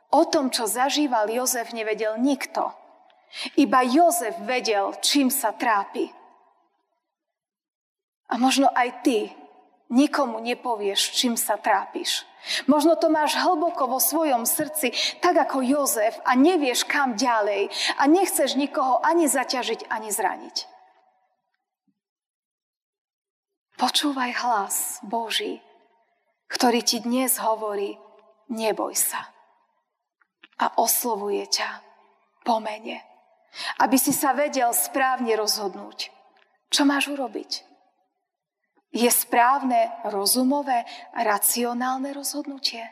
O 0.08 0.24
tom, 0.24 0.48
čo 0.48 0.64
zažíval 0.64 1.28
Jozef, 1.28 1.76
nevedel 1.76 2.16
nikto. 2.16 2.72
Iba 3.60 3.84
Jozef 3.84 4.40
vedel, 4.42 4.96
čím 5.04 5.28
sa 5.28 5.52
trápi. 5.52 6.08
A 8.32 8.40
možno 8.40 8.72
aj 8.72 9.04
ty 9.04 9.28
nikomu 9.92 10.40
nepovieš, 10.40 11.12
čím 11.12 11.36
sa 11.36 11.60
trápiš. 11.60 12.24
Možno 12.64 12.96
to 12.96 13.12
máš 13.12 13.36
hlboko 13.36 13.92
vo 13.92 14.00
svojom 14.00 14.48
srdci, 14.48 14.96
tak 15.20 15.36
ako 15.36 15.60
Jozef 15.60 16.16
a 16.24 16.32
nevieš 16.32 16.88
kam 16.88 17.12
ďalej 17.12 17.68
a 18.00 18.08
nechceš 18.08 18.56
nikoho 18.56 19.04
ani 19.04 19.28
zaťažiť, 19.28 19.92
ani 19.92 20.08
zraniť. 20.08 20.79
Počúvaj 23.80 24.44
hlas 24.44 25.00
Boží, 25.00 25.56
ktorý 26.52 26.84
ti 26.84 27.00
dnes 27.00 27.40
hovorí, 27.40 27.96
neboj 28.52 28.92
sa. 28.92 29.32
A 30.60 30.76
oslovuje 30.76 31.48
ťa 31.48 31.80
po 32.44 32.60
mene, 32.60 33.00
aby 33.80 33.96
si 33.96 34.12
sa 34.12 34.36
vedel 34.36 34.76
správne 34.76 35.32
rozhodnúť, 35.32 36.12
čo 36.68 36.84
máš 36.84 37.08
urobiť. 37.08 37.64
Je 38.92 39.08
správne 39.08 39.88
rozumové, 40.12 40.84
racionálne 41.16 42.12
rozhodnutie? 42.12 42.84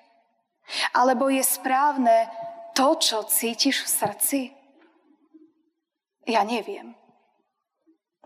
Alebo 0.96 1.29
je 1.29 1.44
správne 1.44 2.33
to, 2.72 2.96
čo 2.96 3.29
cítiš 3.29 3.85
v 3.85 3.92
srdci? 3.92 4.40
Ja 6.24 6.48
neviem. 6.48 6.96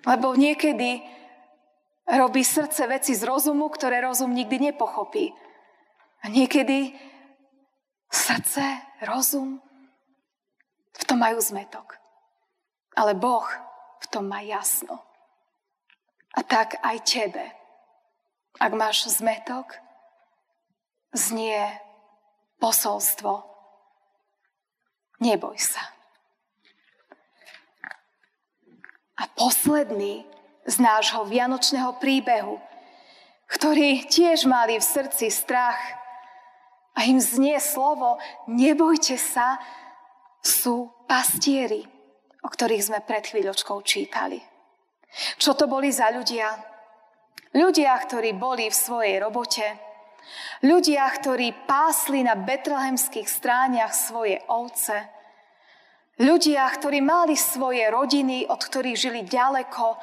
Lebo 0.07 0.39
niekedy 0.39 1.22
robí 2.13 2.45
srdce 2.45 2.87
veci 2.87 3.17
z 3.17 3.25
rozumu, 3.25 3.73
ktoré 3.73 4.05
rozum 4.05 4.37
nikdy 4.37 4.73
nepochopí. 4.73 5.33
A 6.23 6.29
niekedy 6.29 6.93
srdce, 8.13 8.63
rozum 9.03 9.59
v 10.93 11.03
tom 11.09 11.19
majú 11.19 11.41
zmetok. 11.41 11.97
Ale 12.93 13.17
Boh 13.17 13.49
v 13.99 14.07
tom 14.13 14.29
má 14.29 14.45
jasno. 14.45 15.01
A 16.37 16.45
tak 16.45 16.77
aj 16.85 17.01
tebe 17.05 17.45
ak 18.63 18.73
máš 18.77 19.09
zmetok, 19.09 19.81
znie 21.11 21.67
posolstvo. 22.61 23.43
Neboj 25.23 25.59
sa. 25.59 25.83
A 29.17 29.27
posledný 29.39 30.27
z 30.67 30.77
nášho 30.79 31.27
vianočného 31.27 31.99
príbehu, 31.99 32.59
ktorí 33.51 34.07
tiež 34.09 34.47
mali 34.47 34.79
v 34.79 34.85
srdci 34.85 35.29
strach 35.29 35.79
a 36.97 37.05
im 37.09 37.19
znie 37.19 37.59
slovo 37.59 38.21
nebojte 38.47 39.17
sa, 39.19 39.59
sú 40.43 40.91
pastieri, 41.07 41.87
o 42.43 42.49
ktorých 42.51 42.83
sme 42.91 42.99
pred 43.07 43.23
chvíľočkou 43.23 43.79
čítali. 43.87 44.43
Čo 45.39 45.55
to 45.55 45.71
boli 45.71 45.93
za 45.93 46.11
ľudia? 46.11 46.51
Ľudia, 47.53 47.93
ktorí 48.09 48.33
boli 48.33 48.73
v 48.73 48.75
svojej 48.75 49.21
robote, 49.21 49.67
ľudia, 50.65 51.05
ktorí 51.05 51.69
pásli 51.69 52.25
na 52.25 52.33
betlehemských 52.33 53.29
strániach 53.29 53.93
svoje 53.93 54.41
ovce, 54.49 55.05
ľudia, 56.17 56.65
ktorí 56.73 57.05
mali 57.05 57.37
svoje 57.37 57.85
rodiny, 57.93 58.49
od 58.49 58.57
ktorých 58.57 58.97
žili 58.97 59.21
ďaleko, 59.29 60.01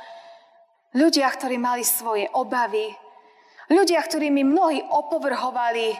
ľudia, 0.95 1.29
ktorí 1.29 1.61
mali 1.61 1.85
svoje 1.85 2.25
obavy, 2.33 2.93
ľudia, 3.69 4.01
ktorými 4.01 4.41
mnohí 4.41 4.81
opovrhovali, 4.81 5.93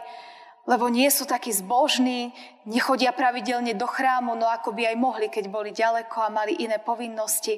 lebo 0.69 0.85
nie 0.89 1.09
sú 1.09 1.25
takí 1.25 1.49
zbožní, 1.49 2.33
nechodia 2.69 3.09
pravidelne 3.09 3.73
do 3.73 3.89
chrámu, 3.89 4.37
no 4.37 4.45
ako 4.49 4.73
by 4.73 4.93
aj 4.93 4.97
mohli, 5.01 5.27
keď 5.29 5.49
boli 5.49 5.73
ďaleko 5.73 6.17
a 6.21 6.33
mali 6.33 6.61
iné 6.61 6.77
povinnosti. 6.77 7.57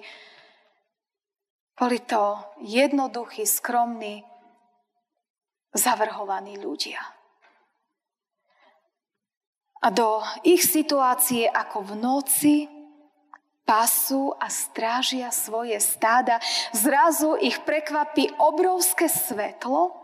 Boli 1.76 2.00
to 2.08 2.39
jednoduchí, 2.63 3.44
skromní, 3.44 4.24
zavrhovaní 5.76 6.56
ľudia. 6.60 7.00
A 9.82 9.89
do 9.89 10.22
ich 10.46 10.62
situácie 10.62 11.50
ako 11.50 11.82
v 11.82 11.94
noci 11.98 12.56
pasú 13.65 14.36
a 14.36 14.50
strážia 14.52 15.32
svoje 15.32 15.78
stáda, 15.80 16.41
zrazu 16.76 17.38
ich 17.39 17.62
prekvapí 17.63 18.34
obrovské 18.38 19.08
svetlo 19.08 19.95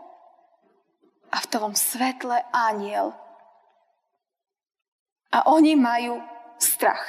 a 1.28 1.36
v 1.36 1.46
tom 1.52 1.76
svetle 1.76 2.40
aniel. 2.54 3.12
A 5.28 5.44
oni 5.52 5.76
majú 5.76 6.24
strach. 6.56 7.04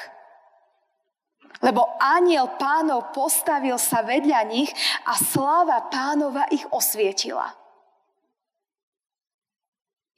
Lebo 1.59 1.83
aniel 1.99 2.55
pánov 2.55 3.12
postavil 3.12 3.75
sa 3.75 4.03
vedľa 4.03 4.41
nich 4.47 4.71
a 5.07 5.15
sláva 5.15 5.88
pánova 5.91 6.47
ich 6.51 6.63
osvietila. 6.71 7.51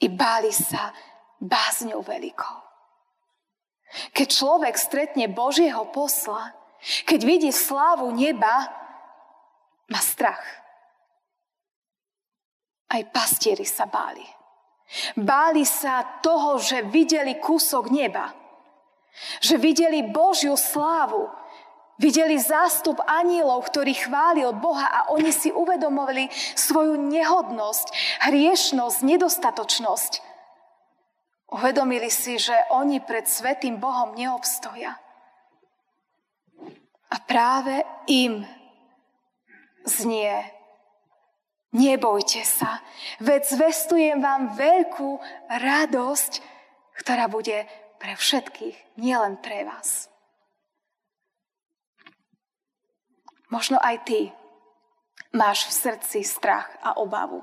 I 0.01 0.09
báli 0.09 0.49
sa 0.53 0.89
bázňou 1.37 2.01
veľkou. 2.01 2.70
Keď 4.15 4.27
človek 4.31 4.75
stretne 4.79 5.27
Božieho 5.27 5.87
posla, 5.91 6.55
keď 7.05 7.19
vidí 7.27 7.51
slávu 7.51 8.09
neba, 8.15 8.71
má 9.91 9.99
strach. 9.99 10.41
Aj 12.91 13.03
pastieri 13.11 13.67
sa 13.67 13.87
báli. 13.87 14.23
Báli 15.15 15.63
sa 15.63 16.03
toho, 16.19 16.59
že 16.59 16.83
videli 16.83 17.39
kúsok 17.39 17.87
neba. 17.91 18.35
Že 19.39 19.55
videli 19.59 19.99
Božiu 20.03 20.59
slávu. 20.59 21.31
Videli 22.01 22.41
zástup 22.41 22.97
anielov, 23.05 23.69
ktorý 23.69 23.93
chválil 23.93 24.49
Boha 24.57 24.89
a 24.89 24.99
oni 25.13 25.29
si 25.29 25.53
uvedomovali 25.53 26.33
svoju 26.57 26.97
nehodnosť, 26.97 27.93
hriešnosť, 28.25 28.99
nedostatočnosť. 29.05 30.30
Uvedomili 31.51 32.07
si, 32.07 32.39
že 32.39 32.55
oni 32.71 33.03
pred 33.03 33.27
svetým 33.27 33.75
Bohom 33.75 34.15
neobstoja. 34.15 34.95
A 37.11 37.15
práve 37.27 37.83
im 38.07 38.47
znie 39.83 40.61
Nebojte 41.71 42.43
sa, 42.43 42.83
veď 43.23 43.47
zvestujem 43.47 44.19
vám 44.19 44.59
veľkú 44.59 45.23
radosť, 45.47 46.43
ktorá 46.99 47.31
bude 47.31 47.63
pre 47.95 48.19
všetkých, 48.19 48.99
nielen 48.99 49.39
pre 49.39 49.63
vás. 49.63 50.11
Možno 53.47 53.79
aj 53.79 54.03
ty 54.03 54.35
máš 55.31 55.71
v 55.71 55.71
srdci 55.71 56.19
strach 56.27 56.67
a 56.83 56.99
obavu 56.99 57.39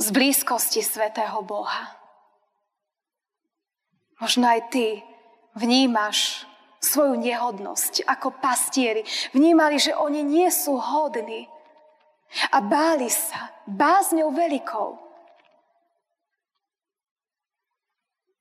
z 0.00 0.08
blízkosti 0.12 0.80
svetého 0.80 1.44
Boha. 1.44 1.92
Možno 4.16 4.48
aj 4.48 4.72
ty 4.72 5.04
vnímaš 5.52 6.48
svoju 6.80 7.20
nehodnosť 7.20 8.06
ako 8.08 8.36
pastieri. 8.40 9.04
Vnímali, 9.36 9.76
že 9.76 9.96
oni 9.96 10.22
nie 10.24 10.48
sú 10.48 10.78
hodní 10.80 11.48
a 12.52 12.58
báli 12.62 13.08
sa 13.12 13.52
bázňou 13.68 14.32
veľkou. 14.32 14.90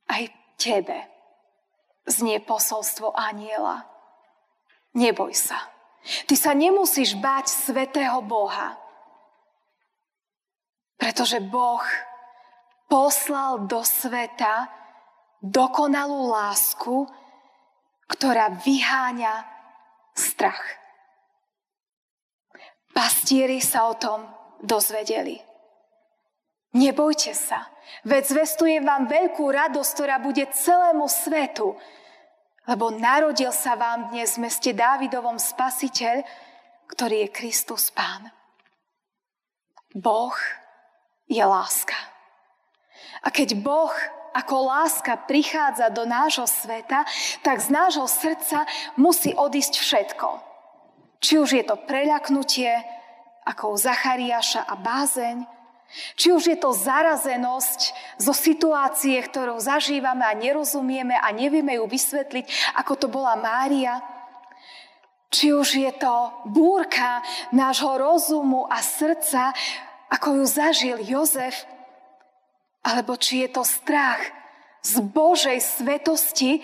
Aj 0.06 0.24
tebe 0.56 1.16
znie 2.06 2.40
posolstvo 2.40 3.12
aniela. 3.18 3.84
Neboj 4.96 5.34
sa. 5.36 5.60
Ty 6.30 6.36
sa 6.38 6.54
nemusíš 6.54 7.18
báť 7.18 7.50
svetého 7.50 8.22
Boha. 8.22 8.78
Pretože 10.96 11.42
Boh 11.42 11.84
poslal 12.86 13.66
do 13.66 13.82
sveta 13.82 14.70
dokonalú 15.42 16.32
lásku, 16.32 17.10
ktorá 18.06 18.54
vyháňa 18.62 19.46
strach. 20.16 20.62
Pastieri 22.96 23.60
sa 23.60 23.92
o 23.92 24.00
tom 24.00 24.24
dozvedeli. 24.64 25.36
Nebojte 26.76 27.32
sa, 27.32 27.72
veď 28.04 28.24
zvestujem 28.36 28.84
vám 28.84 29.08
veľkú 29.08 29.48
radosť, 29.48 29.92
ktorá 29.96 30.20
bude 30.20 30.44
celému 30.52 31.08
svetu, 31.08 31.76
lebo 32.68 32.92
narodil 32.92 33.52
sa 33.56 33.80
vám 33.80 34.12
dnes 34.12 34.36
v 34.36 34.48
meste 34.48 34.76
Dávidovom 34.76 35.40
spasiteľ, 35.40 36.24
ktorý 36.92 37.28
je 37.28 37.36
Kristus 37.36 37.92
Pán. 37.96 38.28
Boh 39.96 40.36
je 41.32 41.40
láska. 41.40 41.96
A 43.24 43.32
keď 43.32 43.56
Boh 43.64 43.96
ako 44.36 44.68
láska 44.68 45.16
prichádza 45.24 45.88
do 45.96 46.04
nášho 46.04 46.44
sveta, 46.44 47.08
tak 47.40 47.64
z 47.64 47.72
nášho 47.72 48.04
srdca 48.04 48.68
musí 49.00 49.32
odísť 49.32 49.80
všetko. 49.80 50.28
Či 51.24 51.40
už 51.40 51.50
je 51.56 51.64
to 51.64 51.80
preľaknutie, 51.88 52.76
ako 53.48 53.72
u 53.72 53.78
Zachariáša 53.80 54.68
a 54.68 54.76
bázeň, 54.76 55.48
či 56.20 56.36
už 56.36 56.52
je 56.52 56.58
to 56.60 56.76
zarazenosť 56.76 57.96
zo 58.20 58.34
situácie, 58.36 59.16
ktorou 59.22 59.62
zažívame 59.62 60.28
a 60.28 60.36
nerozumieme 60.36 61.16
a 61.16 61.32
nevieme 61.32 61.80
ju 61.80 61.86
vysvetliť, 61.88 62.76
ako 62.76 62.94
to 63.00 63.08
bola 63.08 63.40
Mária, 63.40 64.04
či 65.32 65.52
už 65.56 65.68
je 65.78 65.92
to 65.96 66.32
búrka 66.48 67.22
nášho 67.52 67.96
rozumu 67.96 68.68
a 68.68 68.82
srdca, 68.82 69.56
ako 70.12 70.42
ju 70.42 70.46
zažil 70.48 70.98
Jozef, 71.04 71.68
alebo 72.86 73.18
či 73.18 73.42
je 73.42 73.50
to 73.50 73.66
strach 73.66 74.22
z 74.86 75.02
Božej 75.02 75.58
svetosti, 75.58 76.62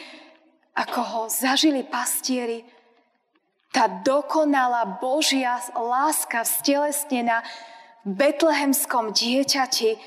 ako 0.78 1.00
ho 1.02 1.22
zažili 1.26 1.82
pastieri, 1.82 2.62
tá 3.74 3.90
dokonalá 3.90 5.02
Božia 5.02 5.58
láska 5.74 6.46
vstelesnená 6.46 7.42
v 8.06 8.14
betlehemskom 8.14 9.16
dieťati 9.16 9.98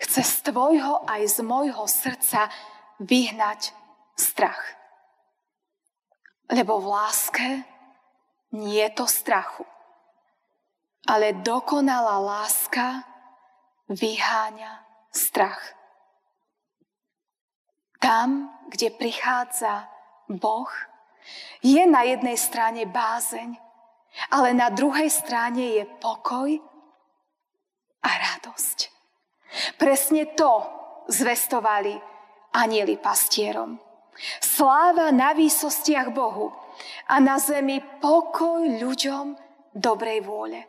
chce 0.00 0.22
z 0.24 0.34
tvojho 0.50 1.06
aj 1.06 1.22
z 1.28 1.38
môjho 1.46 1.84
srdca 1.86 2.50
vyhnať 2.98 3.76
strach. 4.16 4.74
Lebo 6.50 6.80
v 6.80 6.86
láske 6.88 7.48
nie 8.56 8.80
je 8.80 8.90
to 8.96 9.06
strachu. 9.06 9.64
Ale 11.04 11.36
dokonalá 11.44 12.16
láska 12.16 13.04
vyháňa 13.92 14.83
strach. 15.14 15.62
Tam, 18.02 18.50
kde 18.68 18.90
prichádza 18.90 19.88
Boh, 20.28 20.68
je 21.64 21.86
na 21.86 22.04
jednej 22.04 22.36
strane 22.36 22.84
bázeň, 22.84 23.56
ale 24.30 24.52
na 24.52 24.68
druhej 24.68 25.08
strane 25.08 25.80
je 25.80 25.84
pokoj 26.02 26.52
a 28.04 28.10
radosť. 28.10 28.78
Presne 29.80 30.36
to 30.36 30.52
zvestovali 31.08 31.96
anieli 32.52 33.00
pastierom. 33.00 33.80
Sláva 34.38 35.10
na 35.10 35.34
výsostiach 35.34 36.14
Bohu 36.14 36.54
a 37.10 37.18
na 37.18 37.40
zemi 37.42 37.82
pokoj 37.98 38.62
ľuďom 38.62 39.34
dobrej 39.74 40.22
vôle. 40.22 40.60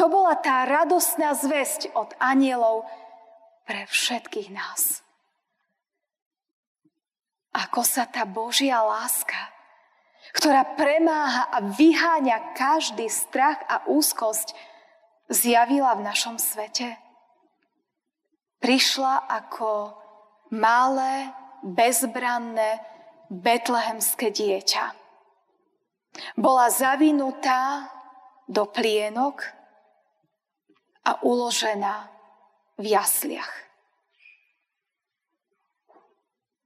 To 0.00 0.08
bola 0.08 0.40
tá 0.40 0.64
radostná 0.64 1.36
zväzť 1.36 1.92
od 1.92 2.16
anielov 2.16 2.88
pre 3.68 3.84
všetkých 3.84 4.48
nás. 4.48 5.04
Ako 7.52 7.84
sa 7.84 8.08
tá 8.08 8.24
Božia 8.24 8.80
láska 8.80 9.58
ktorá 10.36 10.76
premáha 10.76 11.48
a 11.48 11.64
vyháňa 11.64 12.52
každý 12.52 13.08
strach 13.08 13.60
a 13.68 13.86
úzkosť, 13.88 14.52
zjavila 15.28 15.96
v 15.96 16.04
našom 16.04 16.36
svete. 16.36 16.96
Prišla 18.58 19.28
ako 19.28 19.94
malé, 20.52 21.32
bezbranné, 21.62 22.80
betlehemské 23.28 24.32
dieťa. 24.32 24.96
Bola 26.34 26.72
zavinutá 26.72 27.92
do 28.48 28.64
plienok 28.66 29.44
a 31.04 31.20
uložená 31.22 32.10
v 32.78 32.84
jasliach. 32.94 33.54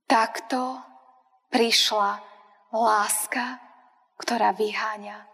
Takto 0.05 0.77
prišla 1.49 2.21
láska, 2.73 3.57
ktorá 4.21 4.53
vyháňa 4.53 5.25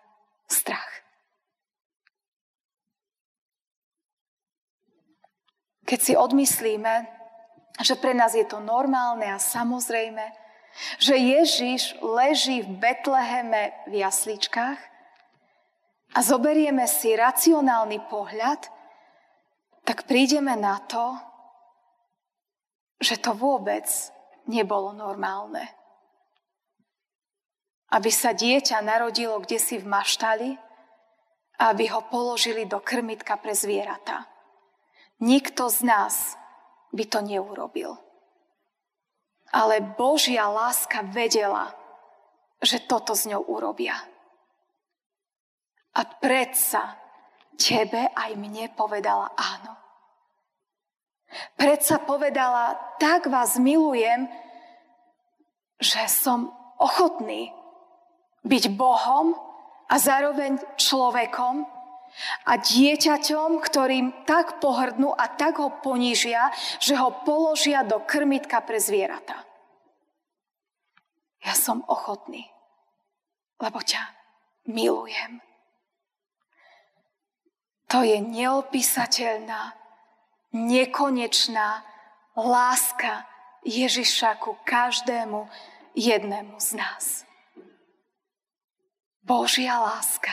strach. 0.46 1.02
Keď 5.82 5.98
si 5.98 6.14
odmyslíme, 6.14 7.10
že 7.82 7.94
pre 7.98 8.14
nás 8.14 8.38
je 8.38 8.46
to 8.46 8.62
normálne 8.62 9.26
a 9.26 9.42
samozrejme, 9.42 10.22
že 11.02 11.16
Ježiš 11.16 11.98
leží 11.98 12.62
v 12.62 12.70
Betleheme 12.76 13.74
v 13.90 14.04
jasličkách 14.04 14.78
a 16.14 16.18
zoberieme 16.22 16.86
si 16.86 17.16
racionálny 17.16 18.04
pohľad, 18.06 18.77
tak 19.88 20.04
prídeme 20.04 20.52
na 20.52 20.76
to, 20.84 21.16
že 23.00 23.16
to 23.16 23.32
vôbec 23.32 23.88
nebolo 24.44 24.92
normálne 24.92 25.64
aby 27.88 28.12
sa 28.12 28.36
dieťa 28.36 28.84
narodilo 28.84 29.40
kde 29.40 29.56
si 29.56 29.80
v 29.80 29.88
maštali 29.88 30.60
aby 31.58 31.90
ho 31.90 32.06
položili 32.06 32.70
do 32.70 32.78
krmitka 32.78 33.34
pre 33.34 33.50
zvieratá. 33.50 34.30
nikto 35.18 35.66
z 35.66 35.82
nás 35.82 36.38
by 36.94 37.04
to 37.10 37.18
neurobil. 37.18 37.98
Ale 39.50 39.82
Božia 39.82 40.46
láska 40.46 41.02
vedela, 41.02 41.74
že 42.62 42.78
toto 42.86 43.18
s 43.18 43.26
ňou 43.26 43.42
urobia. 43.42 43.98
A 45.98 46.06
predsa 46.06 46.94
tebe 47.58 48.06
aj 48.14 48.38
mne 48.38 48.70
povedala 48.78 49.34
áno. 49.34 49.74
Predsa 51.58 52.00
povedala, 52.00 52.78
tak 52.96 53.28
vás 53.28 53.60
milujem, 53.60 54.30
že 55.76 56.08
som 56.08 56.54
ochotný 56.80 57.52
byť 58.46 58.64
Bohom 58.72 59.36
a 59.90 59.94
zároveň 60.00 60.56
človekom 60.80 61.68
a 62.48 62.52
dieťaťom, 62.56 63.60
ktorým 63.60 64.24
tak 64.24 64.58
pohrdnú 64.64 65.12
a 65.12 65.28
tak 65.28 65.60
ho 65.60 65.68
ponížia, 65.84 66.48
že 66.80 66.96
ho 66.96 67.12
položia 67.22 67.84
do 67.84 68.00
krmitka 68.00 68.64
pre 68.64 68.80
zvieratá. 68.80 69.44
Ja 71.44 71.54
som 71.54 71.84
ochotný, 71.86 72.48
lebo 73.60 73.78
ťa 73.84 74.00
milujem. 74.66 75.47
To 77.88 78.04
je 78.04 78.20
neopísateľná, 78.20 79.72
nekonečná 80.52 81.84
láska 82.36 83.24
Ježiša 83.64 84.36
ku 84.44 84.60
každému 84.64 85.48
jednému 85.96 86.60
z 86.60 86.70
nás. 86.76 87.04
Božia 89.24 89.80
láska, 89.80 90.32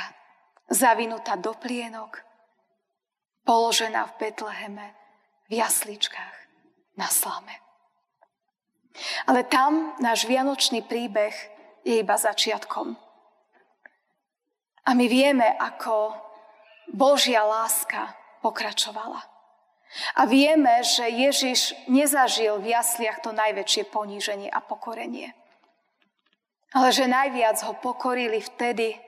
zavinutá 0.72 1.36
do 1.36 1.56
plienok, 1.56 2.24
položená 3.44 4.08
v 4.12 4.14
Betleheme, 4.20 4.88
v 5.48 5.60
jasličkách, 5.60 6.38
na 6.96 7.08
slame. 7.08 7.56
Ale 9.28 9.44
tam 9.44 9.96
náš 10.00 10.24
vianočný 10.24 10.84
príbeh 10.84 11.36
je 11.84 12.00
iba 12.00 12.16
začiatkom. 12.16 12.96
A 14.86 14.90
my 14.96 15.06
vieme, 15.12 15.44
ako 15.60 16.16
Božia 16.92 17.42
láska 17.46 18.14
pokračovala. 18.46 19.24
A 20.20 20.28
vieme, 20.28 20.84
že 20.84 21.08
Ježiš 21.08 21.72
nezažil 21.88 22.60
v 22.60 22.76
jasliach 22.76 23.24
to 23.24 23.32
najväčšie 23.32 23.88
poníženie 23.90 24.52
a 24.52 24.60
pokorenie. 24.60 25.32
Ale 26.76 26.92
že 26.92 27.08
najviac 27.08 27.56
ho 27.64 27.74
pokorili 27.80 28.44
vtedy, 28.44 29.00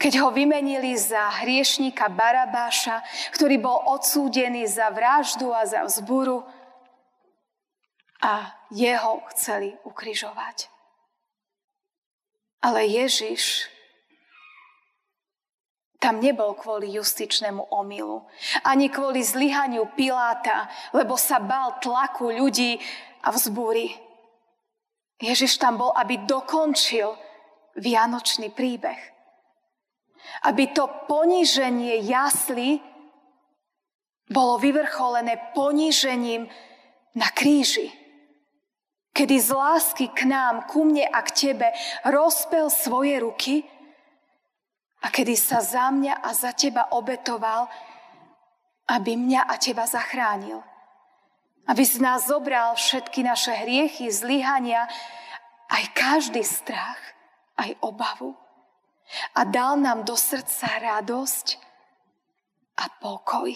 keď 0.00 0.24
ho 0.24 0.28
vymenili 0.32 0.96
za 0.96 1.44
hriešníka 1.44 2.08
Barabáša, 2.08 3.04
ktorý 3.36 3.60
bol 3.60 3.78
odsúdený 3.92 4.64
za 4.64 4.88
vraždu 4.88 5.52
a 5.52 5.68
za 5.68 5.84
vzburu 5.84 6.40
a 8.24 8.48
jeho 8.72 9.20
chceli 9.36 9.76
ukrižovať. 9.84 10.72
Ale 12.64 12.88
Ježiš 12.88 13.68
tam 16.04 16.20
nebol 16.20 16.52
kvôli 16.52 16.92
justičnému 17.00 17.72
omilu, 17.72 18.28
ani 18.60 18.92
kvôli 18.92 19.24
zlyhaniu 19.24 19.88
Piláta, 19.96 20.68
lebo 20.92 21.16
sa 21.16 21.40
bal 21.40 21.80
tlaku 21.80 22.28
ľudí 22.28 22.76
a 23.24 23.32
vzbúry. 23.32 23.88
Ježiš 25.16 25.56
tam 25.56 25.80
bol, 25.80 25.96
aby 25.96 26.20
dokončil 26.28 27.08
vianočný 27.80 28.52
príbeh. 28.52 29.00
Aby 30.44 30.76
to 30.76 30.84
poníženie 31.08 32.04
jasly 32.04 32.84
bolo 34.28 34.60
vyvrcholené 34.60 35.56
ponížením 35.56 36.52
na 37.16 37.28
kríži. 37.32 37.88
Kedy 39.16 39.36
z 39.40 39.50
lásky 39.56 40.06
k 40.12 40.28
nám, 40.28 40.68
ku 40.68 40.84
mne 40.84 41.08
a 41.08 41.24
k 41.24 41.30
tebe 41.32 41.72
rozpel 42.04 42.68
svoje 42.68 43.24
ruky 43.24 43.64
a 45.04 45.12
kedy 45.12 45.36
sa 45.36 45.60
za 45.60 45.92
mňa 45.92 46.24
a 46.24 46.32
za 46.32 46.56
teba 46.56 46.88
obetoval, 46.96 47.68
aby 48.88 49.20
mňa 49.20 49.44
a 49.44 49.54
teba 49.60 49.84
zachránil. 49.84 50.64
Aby 51.68 51.84
z 51.84 52.00
nás 52.00 52.28
zobral 52.28 52.72
všetky 52.76 53.20
naše 53.20 53.52
hriechy, 53.52 54.08
zlyhania, 54.08 54.88
aj 55.68 55.84
každý 55.92 56.40
strach, 56.40 56.96
aj 57.60 57.76
obavu. 57.84 58.32
A 59.36 59.44
dal 59.44 59.76
nám 59.76 60.08
do 60.08 60.16
srdca 60.16 60.80
radosť 60.80 61.60
a 62.80 62.88
pokoj. 63.00 63.52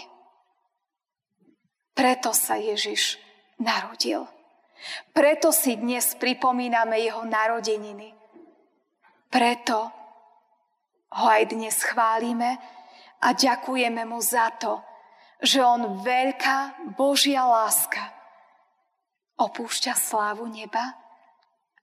Preto 1.97 2.37
sa 2.37 2.61
Ježiš 2.61 3.17
narodil. 3.57 4.29
Preto 5.17 5.51
si 5.51 5.75
dnes 5.81 6.13
pripomíname 6.15 7.01
jeho 7.03 7.25
narodeniny. 7.25 8.15
Preto 9.29 9.98
ho 11.15 11.25
aj 11.25 11.55
dnes 11.57 11.77
chválime 11.81 12.61
a 13.25 13.29
ďakujeme 13.33 14.05
mu 14.05 14.21
za 14.21 14.53
to, 14.61 14.83
že 15.41 15.63
on 15.63 16.03
veľká 16.05 16.91
Božia 16.99 17.47
láska 17.47 18.19
opúšťa 19.39 19.95
slávu 19.95 20.51
neba 20.51 20.99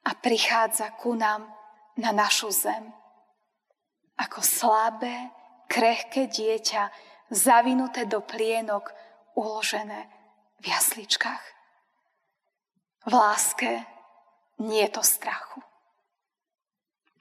a 0.04 0.12
prichádza 0.14 0.92
ku 1.00 1.16
nám 1.16 1.48
na 1.96 2.12
našu 2.12 2.52
zem. 2.52 2.92
Ako 4.20 4.44
slabé, 4.44 5.32
krehké 5.72 6.28
dieťa, 6.28 6.92
zavinuté 7.32 8.06
do 8.06 8.20
plienok, 8.20 8.92
uložené 9.36 10.08
v 10.60 10.66
jasličkách. 10.72 11.44
V 13.08 13.12
láske 13.12 13.72
nie 14.60 14.84
je 14.88 14.92
to 14.92 15.04
strachu. 15.04 15.60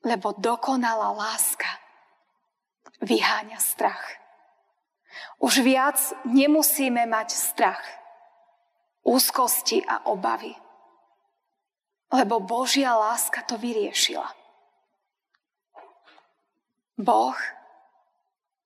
Lebo 0.04 0.36
dokonalá 0.36 1.14
láska 1.14 1.83
vyháňa 3.04 3.60
strach. 3.60 4.02
Už 5.38 5.60
viac 5.60 6.00
nemusíme 6.24 7.06
mať 7.06 7.28
strach, 7.30 7.84
úzkosti 9.04 9.84
a 9.84 10.08
obavy, 10.10 10.56
lebo 12.10 12.40
Božia 12.40 12.96
láska 12.96 13.44
to 13.44 13.60
vyriešila. 13.60 14.26
Boh 16.98 17.36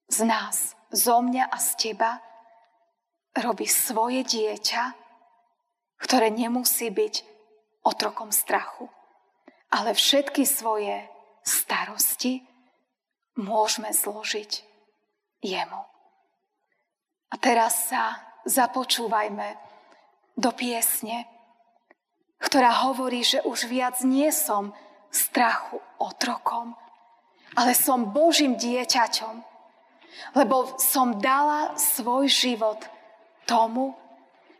z 0.09 0.25
nás, 0.25 0.77
zo 0.89 1.21
mňa 1.21 1.53
a 1.53 1.57
z 1.61 1.71
teba 1.77 2.21
robí 3.37 3.69
svoje 3.69 4.25
dieťa, 4.25 4.97
ktoré 6.01 6.33
nemusí 6.33 6.89
byť 6.89 7.15
otrokom 7.85 8.33
strachu, 8.33 8.89
ale 9.69 9.93
všetky 9.93 10.49
svoje 10.49 11.05
starosti 11.45 12.41
môžeme 13.39 13.95
zložiť 13.95 14.67
jemu. 15.41 15.83
A 17.31 17.35
teraz 17.39 17.89
sa 17.89 18.19
započúvajme 18.43 19.55
do 20.35 20.51
piesne, 20.51 21.29
ktorá 22.43 22.87
hovorí, 22.89 23.23
že 23.23 23.43
už 23.47 23.71
viac 23.71 24.03
nie 24.03 24.31
som 24.35 24.75
strachu 25.11 25.79
otrokom, 25.99 26.75
ale 27.55 27.73
som 27.75 28.11
Božím 28.11 28.59
dieťaťom, 28.59 29.35
lebo 30.35 30.79
som 30.79 31.19
dala 31.19 31.75
svoj 31.79 32.27
život 32.31 32.79
tomu, 33.47 33.95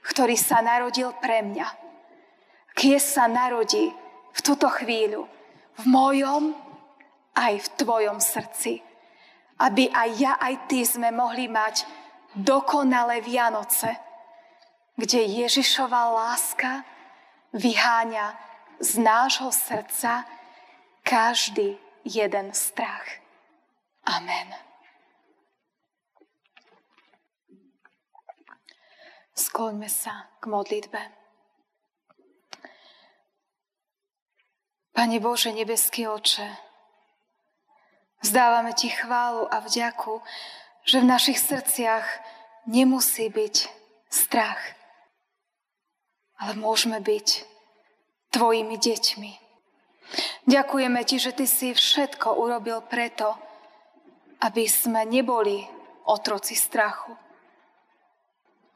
ktorý 0.07 0.35
sa 0.39 0.63
narodil 0.65 1.13
pre 1.19 1.45
mňa. 1.45 1.69
Kie 2.79 3.03
sa 3.03 3.27
narodí 3.27 3.91
v 4.35 4.41
túto 4.41 4.71
chvíľu 4.71 5.27
v 5.79 5.85
mojom 5.87 6.55
aj 7.39 7.55
v 7.63 7.69
tvojom 7.79 8.19
srdci. 8.19 8.83
Aby 9.63 9.91
aj 9.95 10.11
ja, 10.19 10.33
aj 10.43 10.67
ty 10.67 10.83
sme 10.83 11.15
mohli 11.15 11.47
mať 11.47 11.87
dokonalé 12.35 13.23
Vianoce, 13.23 13.95
kde 14.99 15.47
Ježišova 15.47 16.11
láska 16.15 16.83
vyháňa 17.55 18.35
z 18.83 19.03
nášho 19.03 19.51
srdca 19.55 20.27
každý 21.03 21.79
jeden 22.03 22.55
strach. 22.55 23.07
Amen. 24.07 24.55
Skloňme 29.39 29.87
sa 29.87 30.27
k 30.43 30.51
modlitbe. 30.51 31.01
Pane 34.99 35.19
Bože, 35.23 35.55
nebeský 35.55 36.11
oče, 36.11 36.68
Vzdávame 38.23 38.75
Ti 38.75 38.89
chválu 38.91 39.47
a 39.49 39.63
vďaku, 39.63 40.21
že 40.83 41.01
v 41.01 41.11
našich 41.11 41.39
srdciach 41.39 42.07
nemusí 42.67 43.31
byť 43.31 43.57
strach, 44.11 44.59
ale 46.41 46.59
môžeme 46.59 46.99
byť 46.99 47.59
Tvojimi 48.29 48.77
deťmi. 48.77 49.33
Ďakujeme 50.49 51.01
Ti, 51.05 51.17
že 51.17 51.33
Ty 51.33 51.47
si 51.49 51.73
všetko 51.73 52.37
urobil 52.37 52.85
preto, 52.85 53.37
aby 54.45 54.69
sme 54.69 55.09
neboli 55.09 55.65
otroci 56.05 56.53
strachu, 56.57 57.17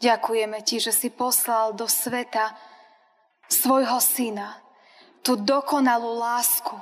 Ďakujeme 0.02 0.59
Ti, 0.66 0.83
že 0.83 0.90
si 0.90 1.14
poslal 1.14 1.78
do 1.78 1.87
sveta 1.87 2.59
svojho 3.46 4.02
syna, 4.02 4.59
tú 5.22 5.38
dokonalú 5.38 6.18
lásku. 6.18 6.74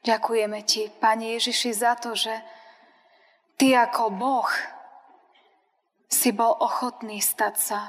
Ďakujeme 0.00 0.64
Ti, 0.64 0.88
Pane 0.96 1.36
Ježiši, 1.36 1.70
za 1.76 1.92
to, 2.00 2.16
že 2.16 2.32
Ty 3.60 3.88
ako 3.88 4.16
Boh 4.16 4.50
si 6.08 6.32
bol 6.32 6.56
ochotný 6.56 7.20
stať 7.20 7.54
sa 7.60 7.80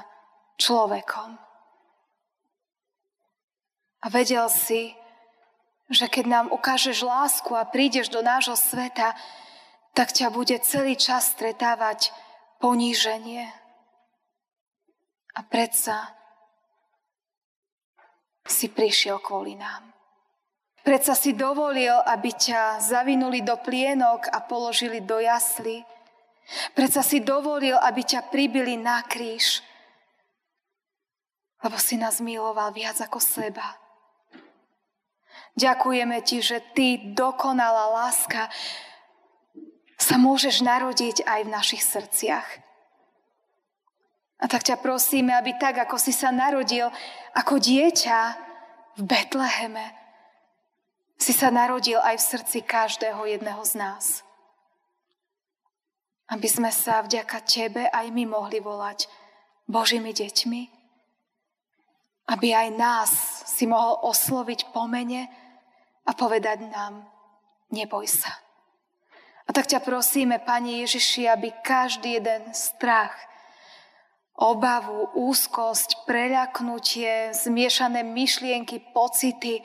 človekom. 0.60 1.40
A 4.02 4.06
vedel 4.12 4.46
si, 4.52 4.92
že 5.88 6.08
keď 6.08 6.24
nám 6.26 6.46
ukážeš 6.52 7.04
lásku 7.04 7.52
a 7.56 7.64
prídeš 7.64 8.12
do 8.12 8.20
nášho 8.20 8.56
sveta, 8.56 9.16
tak 9.92 10.12
ťa 10.12 10.32
bude 10.32 10.56
celý 10.64 10.96
čas 10.96 11.32
stretávať 11.32 12.12
poníženie. 12.60 13.48
A 15.32 15.40
predsa 15.44 16.12
si 18.44 18.68
prišiel 18.68 19.20
kvôli 19.20 19.56
nám. 19.56 19.91
Predsa 20.82 21.14
si 21.14 21.30
dovolil, 21.38 21.94
aby 21.94 22.34
ťa 22.34 22.82
zavinuli 22.82 23.46
do 23.46 23.54
plienok 23.54 24.26
a 24.34 24.42
položili 24.42 24.98
do 24.98 25.22
jasly. 25.22 25.86
Predsa 26.74 27.06
si 27.06 27.22
dovolil, 27.22 27.78
aby 27.78 28.02
ťa 28.02 28.26
pribili 28.26 28.74
na 28.74 28.98
kríž, 29.06 29.62
lebo 31.62 31.78
si 31.78 31.94
nás 31.94 32.18
miloval 32.18 32.74
viac 32.74 32.98
ako 32.98 33.22
seba. 33.22 33.78
Ďakujeme 35.54 36.18
ti, 36.26 36.42
že 36.42 36.58
ty, 36.74 37.14
dokonalá 37.14 37.94
láska, 38.02 38.50
sa 39.94 40.18
môžeš 40.18 40.66
narodiť 40.66 41.22
aj 41.22 41.40
v 41.46 41.52
našich 41.54 41.82
srdciach. 41.86 42.48
A 44.42 44.50
tak 44.50 44.66
ťa 44.66 44.82
prosíme, 44.82 45.30
aby 45.30 45.54
tak, 45.54 45.78
ako 45.78 45.94
si 45.94 46.10
sa 46.10 46.34
narodil 46.34 46.90
ako 47.38 47.62
dieťa 47.62 48.18
v 48.98 49.02
Betleheme, 49.06 50.01
si 51.22 51.30
sa 51.30 51.54
narodil 51.54 52.02
aj 52.02 52.18
v 52.18 52.28
srdci 52.34 52.58
každého 52.66 53.22
jedného 53.30 53.62
z 53.62 53.78
nás. 53.78 54.26
Aby 56.26 56.50
sme 56.50 56.74
sa 56.74 57.06
vďaka 57.06 57.38
Tebe 57.46 57.86
aj 57.86 58.10
my 58.10 58.26
mohli 58.26 58.58
volať 58.58 59.06
Božími 59.70 60.10
deťmi. 60.10 60.62
Aby 62.26 62.48
aj 62.50 62.68
nás 62.74 63.10
si 63.46 63.70
mohol 63.70 64.02
osloviť 64.02 64.74
po 64.74 64.90
mene, 64.90 65.30
a 66.06 66.10
povedať 66.14 66.66
nám, 66.66 67.06
neboj 67.70 68.06
sa. 68.10 68.30
A 69.46 69.50
tak 69.54 69.70
ťa 69.70 69.82
prosíme, 69.82 70.42
Pani 70.42 70.82
Ježiši, 70.86 71.30
aby 71.30 71.54
každý 71.62 72.18
jeden 72.18 72.50
strach, 72.54 73.14
obavu, 74.38 75.12
úzkosť, 75.14 76.06
preľaknutie, 76.08 77.36
zmiešané 77.36 78.02
myšlienky, 78.02 78.80
pocity 78.94 79.62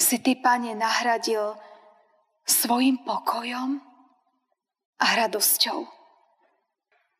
si 0.00 0.18
Ty, 0.18 0.40
Pane, 0.40 0.74
nahradil 0.74 1.54
svojim 2.48 2.98
pokojom 3.04 3.78
a 4.98 5.06
radosťou. 5.14 5.86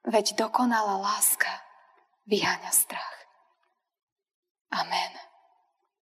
Veď 0.08 0.34
dokonalá 0.40 0.96
láska 0.96 1.52
vyháňa 2.24 2.72
strach. 2.72 3.16
Amen. 4.72 5.29